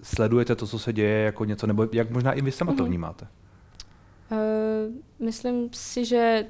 Sledujete 0.03 0.55
to, 0.55 0.67
co 0.67 0.79
se 0.79 0.93
děje 0.93 1.25
jako 1.25 1.45
něco, 1.45 1.67
nebo 1.67 1.87
jak 1.91 2.09
možná 2.09 2.33
i 2.33 2.41
vy 2.41 2.51
sama 2.51 2.71
hmm. 2.71 2.77
to 2.77 2.85
vnímáte? 2.85 3.27
Uh, 4.31 4.37
myslím 5.25 5.69
si, 5.71 6.05
že 6.05 6.45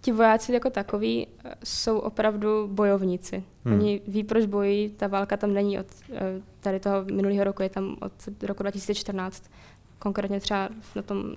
ti 0.00 0.12
vojáci 0.12 0.52
jako 0.52 0.70
takový 0.70 1.26
eh, 1.44 1.54
jsou 1.64 1.98
opravdu 1.98 2.68
bojovníci. 2.72 3.44
Hmm. 3.64 3.74
Oni 3.74 4.00
ví, 4.08 4.24
proč 4.24 4.46
bojí, 4.46 4.90
ta 4.90 5.06
válka 5.06 5.36
tam 5.36 5.54
není 5.54 5.78
od 5.78 5.86
uh, 6.08 6.16
tady 6.60 6.80
toho 6.80 7.04
minulého 7.04 7.44
roku, 7.44 7.62
je 7.62 7.68
tam 7.68 7.96
od 8.00 8.12
roku 8.42 8.62
2014, 8.62 9.50
konkrétně 9.98 10.40
třeba 10.40 10.68
na 10.94 11.02
tom 11.02 11.34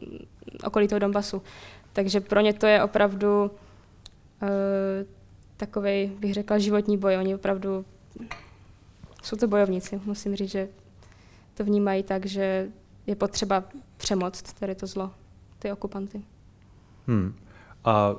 okolí 0.64 0.88
toho 0.88 1.00
Donbasu. 1.00 1.42
Takže 1.98 2.22
pro 2.22 2.42
ně 2.42 2.54
to 2.54 2.66
je 2.68 2.84
opravdu 2.84 3.44
uh, 3.46 3.50
takový, 5.58 6.08
bych 6.20 6.34
řekla, 6.34 6.58
životní 6.58 6.98
boj. 6.98 7.18
Oni 7.18 7.36
opravdu 7.36 7.86
jsou 9.24 9.36
to 9.36 9.48
bojovníci. 9.48 10.02
Musím 10.06 10.36
říct, 10.36 10.52
že 10.52 10.68
to 11.54 11.64
vnímají 11.64 12.04
tak, 12.04 12.26
že 12.26 12.70
je 13.08 13.16
potřeba 13.16 13.64
přemoct 13.98 14.54
tady 14.54 14.76
to 14.76 14.88
zlo 14.88 15.12
ty 15.60 15.72
okupanty. 15.72 16.22
Hmm. 17.08 17.36
A 17.86 18.16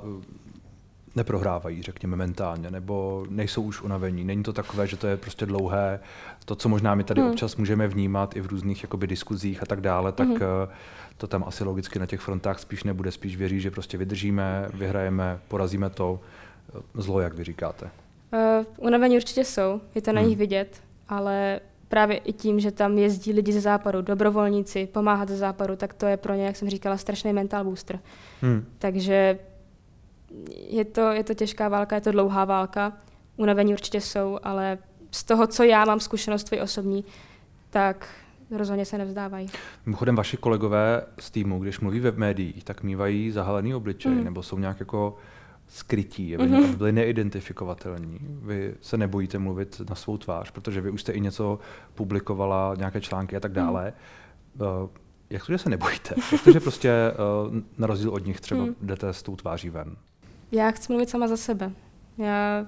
neprohrávají, 1.15 1.81
řekněme, 1.81 2.17
mentálně, 2.17 2.71
nebo 2.71 3.25
nejsou 3.29 3.61
už 3.61 3.81
unavení. 3.81 4.23
Není 4.23 4.43
to 4.43 4.53
takové, 4.53 4.87
že 4.87 4.97
to 4.97 5.07
je 5.07 5.17
prostě 5.17 5.45
dlouhé. 5.45 5.99
To, 6.45 6.55
co 6.55 6.69
možná 6.69 6.95
my 6.95 7.03
tady 7.03 7.21
hmm. 7.21 7.29
občas 7.29 7.55
můžeme 7.55 7.87
vnímat 7.87 8.35
i 8.35 8.41
v 8.41 8.45
různých 8.45 8.83
jakoby, 8.83 9.07
diskuzích 9.07 9.63
a 9.63 9.65
tak 9.65 9.81
dále, 9.81 10.11
tak 10.11 10.27
hmm. 10.27 10.35
Uh, 10.35 10.41
to 11.17 11.27
tam 11.27 11.43
asi 11.47 11.63
logicky 11.63 11.99
na 11.99 12.05
těch 12.05 12.19
frontách 12.19 12.59
spíš 12.59 12.83
nebude. 12.83 13.11
Spíš 13.11 13.37
věří, 13.37 13.59
že 13.59 13.71
prostě 13.71 13.97
vydržíme, 13.97 14.69
vyhrajeme, 14.73 15.39
porazíme 15.47 15.89
to. 15.89 16.19
Zlo, 16.93 17.19
jak 17.19 17.33
vy 17.33 17.43
říkáte. 17.43 17.85
Uh, 18.33 18.65
unavení 18.77 19.15
určitě 19.15 19.45
jsou, 19.45 19.81
je 19.95 20.01
to 20.01 20.13
na 20.13 20.21
hmm. 20.21 20.29
nich 20.29 20.37
vidět, 20.37 20.81
ale 21.07 21.59
právě 21.87 22.17
i 22.17 22.33
tím, 22.33 22.59
že 22.59 22.71
tam 22.71 22.97
jezdí 22.97 23.33
lidi 23.33 23.53
ze 23.53 23.61
západu, 23.61 24.01
dobrovolníci, 24.01 24.85
pomáhat 24.85 25.29
ze 25.29 25.37
západu, 25.37 25.75
tak 25.75 25.93
to 25.93 26.05
je 26.05 26.17
pro 26.17 26.33
ně, 26.33 26.45
jak 26.45 26.55
jsem 26.55 26.69
říkala, 26.69 26.97
strašný 26.97 27.33
mental 27.33 27.63
booster. 27.63 27.99
Hmm. 28.41 28.65
Takže 28.79 29.39
je 30.67 30.85
to, 30.85 31.11
je 31.11 31.23
to 31.23 31.33
těžká 31.33 31.69
válka, 31.69 31.95
je 31.95 32.01
to 32.01 32.11
dlouhá 32.11 32.45
válka, 32.45 32.93
unavení 33.37 33.73
určitě 33.73 34.01
jsou, 34.01 34.39
ale 34.43 34.77
z 35.11 35.23
toho, 35.23 35.47
co 35.47 35.63
já 35.63 35.85
mám 35.85 35.99
zkušenost 35.99 36.43
tvůj 36.43 36.61
osobní, 36.61 37.05
tak 37.69 38.07
rozhodně 38.51 38.85
se 38.85 38.97
nevzdávají. 38.97 39.47
Mimochodem, 39.85 40.15
vaši 40.15 40.37
kolegové 40.37 41.01
z 41.19 41.31
týmu, 41.31 41.59
když 41.59 41.79
mluví 41.79 41.99
ve 41.99 42.11
médiích, 42.11 42.63
tak 42.63 42.83
mývají 42.83 43.31
zahalený 43.31 43.75
obličej, 43.75 44.11
mm. 44.11 44.23
nebo 44.23 44.43
jsou 44.43 44.59
nějak 44.59 44.79
jako 44.79 45.17
skrytí, 45.67 46.35
aby 46.35 46.47
mm-hmm. 46.47 46.75
byli 46.75 46.91
neidentifikovatelní. 46.91 48.19
Vy 48.21 48.75
se 48.81 48.97
nebojíte 48.97 49.39
mluvit 49.39 49.81
na 49.89 49.95
svou 49.95 50.17
tvář, 50.17 50.51
protože 50.51 50.81
vy 50.81 50.89
už 50.89 51.01
jste 51.01 51.11
i 51.11 51.21
něco 51.21 51.59
publikovala, 51.95 52.73
nějaké 52.77 53.01
články 53.01 53.35
a 53.35 53.39
tak 53.39 53.51
mhm. 53.51 53.65
dále. 53.65 53.93
Mm. 54.55 54.61
Uh, 54.61 54.89
jak 55.29 55.45
to, 55.45 55.51
že 55.51 55.57
se 55.57 55.69
nebojíte? 55.69 56.15
Jak 56.31 56.43
to, 56.43 56.51
že 56.51 56.59
prostě 56.59 56.91
uh, 57.49 57.55
na 57.77 57.87
rozdíl 57.87 58.09
od 58.09 58.25
nich 58.25 58.41
třeba 58.41 58.65
mm. 58.65 58.75
jdete 58.81 59.13
s 59.13 59.23
tou 59.23 59.35
tváří 59.35 59.69
ven? 59.69 59.95
Já 60.51 60.71
chci 60.71 60.91
mluvit 60.93 61.09
sama 61.09 61.27
za 61.27 61.37
sebe. 61.37 61.71
Já 62.17 62.65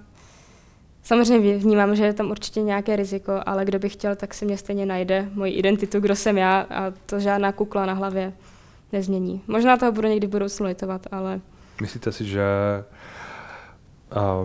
samozřejmě 1.04 1.58
vnímám, 1.58 1.96
že 1.96 2.06
je 2.06 2.14
tam 2.14 2.32
určitě 2.32 2.62
nějaké 2.62 2.96
riziko, 2.96 3.42
ale 3.46 3.66
kdo 3.66 3.80
by 3.80 3.90
chtěl, 3.90 4.16
tak 4.16 4.34
si 4.34 4.46
mě 4.46 4.58
stejně 4.58 4.86
najde 4.86 5.30
moji 5.34 5.54
identitu, 5.54 6.00
kdo 6.00 6.16
jsem 6.16 6.38
já 6.38 6.60
a 6.70 6.92
to 7.06 7.20
žádná 7.20 7.52
kukla 7.52 7.86
na 7.86 7.94
hlavě 7.94 8.34
nezmění. 8.92 9.42
Možná 9.48 9.78
toho 9.78 9.92
budu 9.92 10.08
někdy 10.08 10.28
v 10.28 10.30
budoucnu 10.30 10.66
litovat, 10.66 11.08
ale 11.12 11.42
Myslíte 11.82 12.12
si, 12.12 12.26
že 12.26 12.44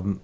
um, 0.01 0.20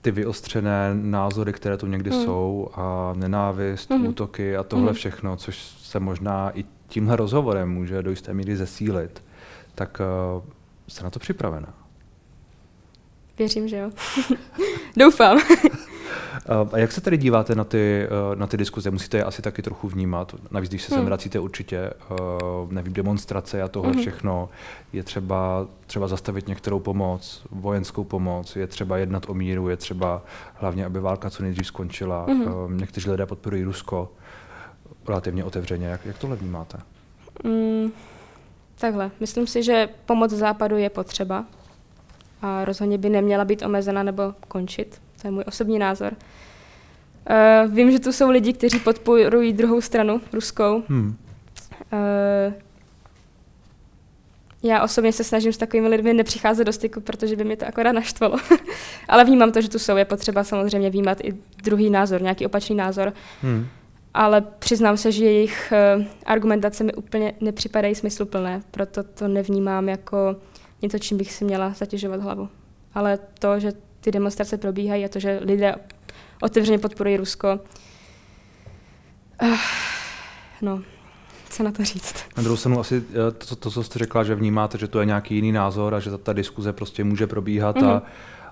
ty 0.00 0.10
vyostřené 0.10 0.94
názory, 0.94 1.52
které 1.52 1.76
tu 1.76 1.86
někdy 1.86 2.10
hmm. 2.10 2.24
jsou, 2.24 2.68
a 2.74 3.12
nenávist, 3.16 3.90
hmm. 3.90 4.06
útoky 4.06 4.56
a 4.56 4.62
tohle 4.62 4.86
hmm. 4.86 4.94
všechno, 4.94 5.36
což 5.36 5.58
se 5.62 6.00
možná 6.00 6.58
i 6.58 6.64
tímhle 6.88 7.16
rozhovorem 7.16 7.68
může 7.70 8.02
do 8.02 8.10
jisté 8.10 8.34
míry 8.34 8.56
zesílit, 8.56 9.24
tak 9.74 10.00
uh, 10.36 10.44
jste 10.88 11.04
na 11.04 11.10
to 11.10 11.18
připravená? 11.18 11.85
Věřím, 13.38 13.68
že 13.68 13.76
jo. 13.76 13.90
Doufám. 14.96 15.38
A 16.72 16.78
jak 16.78 16.92
se 16.92 17.00
tady 17.00 17.16
díváte 17.16 17.54
na 17.54 17.64
ty, 17.64 18.06
eh, 18.06 18.36
na 18.36 18.46
ty 18.46 18.56
diskuze? 18.56 18.90
Musíte 18.90 19.16
je 19.16 19.24
asi 19.24 19.42
taky 19.42 19.62
trochu 19.62 19.88
vnímat. 19.88 20.34
Navíc, 20.50 20.70
když 20.70 20.82
se 20.82 20.94
hmm. 20.94 20.98
sem 20.98 21.06
vracíte 21.06 21.38
určitě, 21.38 21.78
eh, 21.78 22.14
nevím, 22.70 22.92
demonstrace 22.92 23.62
a 23.62 23.68
tohle 23.68 23.92
hmm. 23.92 24.00
všechno. 24.00 24.48
Je 24.92 25.02
třeba, 25.02 25.66
třeba 25.86 26.08
zastavit 26.08 26.48
některou 26.48 26.78
pomoc, 26.80 27.46
vojenskou 27.50 28.04
pomoc, 28.04 28.56
je 28.56 28.66
třeba 28.66 28.96
jednat 28.96 29.28
o 29.28 29.34
míru, 29.34 29.68
je 29.68 29.76
třeba 29.76 30.22
hlavně, 30.54 30.86
aby 30.86 31.00
válka 31.00 31.30
co 31.30 31.42
nejdřív 31.42 31.66
skončila. 31.66 32.26
Hmm. 32.28 32.76
Někteří 32.76 33.10
lidé 33.10 33.26
podporují 33.26 33.64
Rusko 33.64 34.12
relativně 35.08 35.44
otevřeně. 35.44 35.86
Jak, 35.86 36.06
jak 36.06 36.18
tohle 36.18 36.36
vnímáte? 36.36 36.78
Hmm. 37.44 37.92
takhle. 38.78 39.10
Myslím 39.20 39.46
si, 39.46 39.62
že 39.62 39.88
pomoc 40.06 40.30
západu 40.30 40.76
je 40.76 40.90
potřeba 40.90 41.44
a 42.42 42.64
rozhodně 42.64 42.98
by 42.98 43.08
neměla 43.08 43.44
být 43.44 43.62
omezena 43.62 44.02
nebo 44.02 44.22
končit. 44.48 45.00
To 45.22 45.28
je 45.28 45.30
můj 45.30 45.44
osobní 45.46 45.78
názor. 45.78 46.12
Uh, 47.30 47.72
vím, 47.74 47.90
že 47.90 47.98
tu 47.98 48.12
jsou 48.12 48.30
lidi, 48.30 48.52
kteří 48.52 48.78
podporují 48.78 49.52
druhou 49.52 49.80
stranu, 49.80 50.20
ruskou. 50.32 50.82
Hmm. 50.88 51.16
Uh, 51.92 52.52
já 54.62 54.82
osobně 54.82 55.12
se 55.12 55.24
snažím 55.24 55.52
s 55.52 55.56
takovými 55.56 55.88
lidmi 55.88 56.14
nepřicházet 56.14 56.64
do 56.64 56.72
styku, 56.72 57.00
protože 57.00 57.36
by 57.36 57.44
mě 57.44 57.56
to 57.56 57.66
akorát 57.66 57.92
naštvalo. 57.92 58.36
Ale 59.08 59.24
vnímám 59.24 59.52
to, 59.52 59.60
že 59.60 59.68
tu 59.68 59.78
jsou. 59.78 59.96
Je 59.96 60.04
potřeba 60.04 60.44
samozřejmě 60.44 60.90
vnímat 60.90 61.18
i 61.24 61.34
druhý 61.62 61.90
názor, 61.90 62.22
nějaký 62.22 62.46
opačný 62.46 62.76
názor. 62.76 63.12
Hmm. 63.42 63.66
Ale 64.14 64.40
přiznám 64.58 64.96
se, 64.96 65.12
že 65.12 65.24
jejich 65.24 65.72
uh, 65.96 66.04
argumentace 66.26 66.84
mi 66.84 66.94
úplně 66.94 67.32
nepřipadají 67.40 67.94
smysluplné, 67.94 68.62
proto 68.70 69.02
to 69.02 69.28
nevnímám 69.28 69.88
jako 69.88 70.36
něco, 70.82 70.98
čím 70.98 71.18
bych 71.18 71.32
si 71.32 71.44
měla 71.44 71.70
zatěžovat 71.70 72.20
hlavu. 72.20 72.48
Ale 72.94 73.18
to, 73.38 73.60
že 73.60 73.72
ty 74.00 74.10
demonstrace 74.10 74.58
probíhají 74.58 75.04
a 75.04 75.08
to, 75.08 75.20
že 75.20 75.40
lidé 75.42 75.74
otevřeně 76.42 76.78
podporují 76.78 77.16
Rusko, 77.16 77.60
uh, 79.42 79.58
no, 80.62 80.82
co 81.50 81.62
na 81.62 81.72
to 81.72 81.84
říct. 81.84 82.14
Na 82.36 82.42
druhou 82.42 82.56
stranu 82.56 82.80
asi 82.80 83.04
eh, 83.10 83.32
to, 83.48 83.56
to, 83.56 83.70
co 83.70 83.84
jste 83.84 83.98
řekla, 83.98 84.24
že 84.24 84.34
vnímáte, 84.34 84.78
že 84.78 84.88
to 84.88 85.00
je 85.00 85.06
nějaký 85.06 85.34
jiný 85.34 85.52
názor 85.52 85.94
a 85.94 86.00
že 86.00 86.10
ta, 86.10 86.18
ta 86.18 86.32
diskuze 86.32 86.72
prostě 86.72 87.04
může 87.04 87.26
probíhat 87.26 87.76
mm-hmm. 87.76 87.90
a, 87.90 88.02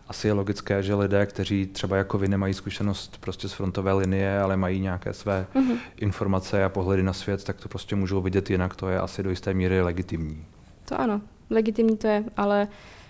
asi 0.09 0.27
je 0.27 0.33
logické, 0.33 0.83
že 0.83 0.95
lidé, 0.95 1.27
kteří 1.27 1.67
třeba 1.67 1.97
jako 1.97 2.19
vy 2.19 2.29
nemají 2.29 2.55
zkušenost 2.55 3.19
prostě 3.21 3.49
z 3.49 3.53
frontové 3.53 3.93
linie, 3.93 4.41
ale 4.41 4.57
mají 4.57 4.81
nějaké 4.81 5.13
své 5.13 5.47
mm-hmm. 5.55 5.79
informace 5.97 6.65
a 6.65 6.69
pohledy 6.69 7.03
na 7.03 7.13
svět, 7.13 7.45
tak 7.45 7.57
to 7.57 7.69
prostě 7.69 7.97
můžou 7.97 8.21
vidět 8.21 8.51
jinak. 8.51 8.77
To 8.77 8.89
je 8.89 9.01
asi 9.01 9.23
do 9.23 9.31
jisté 9.31 9.55
míry 9.55 9.83
legitimní. 9.83 10.45
To 10.85 11.01
ano, 11.01 11.21
legitimní 11.51 11.97
to 11.97 12.07
je, 12.07 12.25
ale 12.37 12.69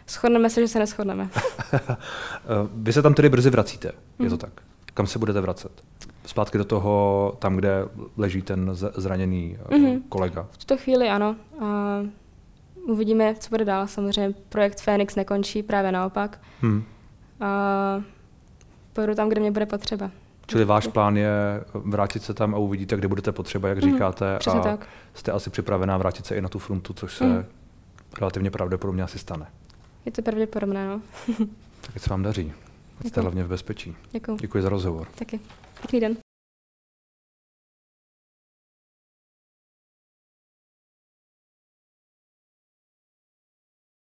shodneme 0.09 0.51
se, 0.51 0.61
že 0.61 0.69
se 0.69 0.79
neschodneme. 0.79 1.29
vy 2.75 2.93
se 2.93 3.03
tam 3.03 3.15
tedy 3.15 3.29
brzy 3.29 3.51
vracíte, 3.51 3.89
mm-hmm. 3.89 4.25
je 4.25 4.31
to 4.31 4.37
mhm. 4.37 4.41
tak? 4.41 4.51
Kam 4.95 5.07
se 5.07 5.19
budete 5.19 5.41
vracet? 5.41 5.73
Zpátky 6.27 6.59
do 6.59 6.65
toho, 6.65 7.37
tam, 7.39 7.57
kde 7.57 7.85
leží 8.17 8.43
ten 8.43 8.71
zraněný 8.75 9.59
mm-hmm. 9.69 10.03
kolega? 10.09 10.47
V 10.51 10.59
tuto 10.59 10.77
chvíli 10.77 11.09
ano. 11.09 11.37
Uh, 11.61 11.67
uvidíme, 12.87 13.35
co 13.39 13.51
bude 13.51 13.65
dál. 13.65 13.87
Samozřejmě 13.87 14.35
projekt 14.49 14.81
Fénix 14.81 15.15
nekončí, 15.15 15.63
právě 15.63 15.93
naopak. 15.93 16.41
Hmm. 16.61 16.85
Uh, 17.41 18.03
pojedu 18.93 19.15
tam, 19.15 19.29
kde 19.29 19.41
mě 19.41 19.51
bude 19.51 19.67
potřeba. 19.67 20.11
Čili 20.47 20.65
váš 20.65 20.87
plán 20.87 21.17
je 21.17 21.31
vrátit 21.75 22.23
se 22.23 22.35
tam 22.35 22.55
a 22.55 22.59
uvidíte, 22.59 22.97
kde 22.97 23.09
budete 23.09 23.33
potřeba, 23.33 23.69
jak 23.69 23.85
mm, 23.85 23.93
říkáte. 23.93 24.39
a 24.39 24.61
tak. 24.61 24.87
jste 25.15 25.33
asi 25.33 25.51
připravená 25.51 25.97
vrátit 25.97 26.27
se 26.27 26.35
i 26.35 26.41
na 26.41 26.49
tu 26.49 26.59
frontu, 26.59 26.93
což 26.93 27.17
se 27.17 27.25
mm. 27.25 27.45
Relativně 28.19 28.51
pravděpodobně 28.51 29.03
asi 29.03 29.19
stane. 29.19 29.47
Je 30.07 30.13
to 30.13 30.23
pravděpodobné, 30.23 30.87
no. 30.89 31.01
tak 31.81 32.03
se 32.03 32.11
vám 32.11 32.23
daří. 32.23 32.53
Jste 33.05 33.21
hlavně 33.21 33.45
v 33.45 33.49
bezpečí. 33.49 33.97
Děkuji. 34.13 34.37
Děkuji 34.41 34.63
za 34.63 34.69
rozhovor. 34.69 35.09
Taky. 35.19 35.41
Pěkný 35.81 36.01
den. 36.01 36.24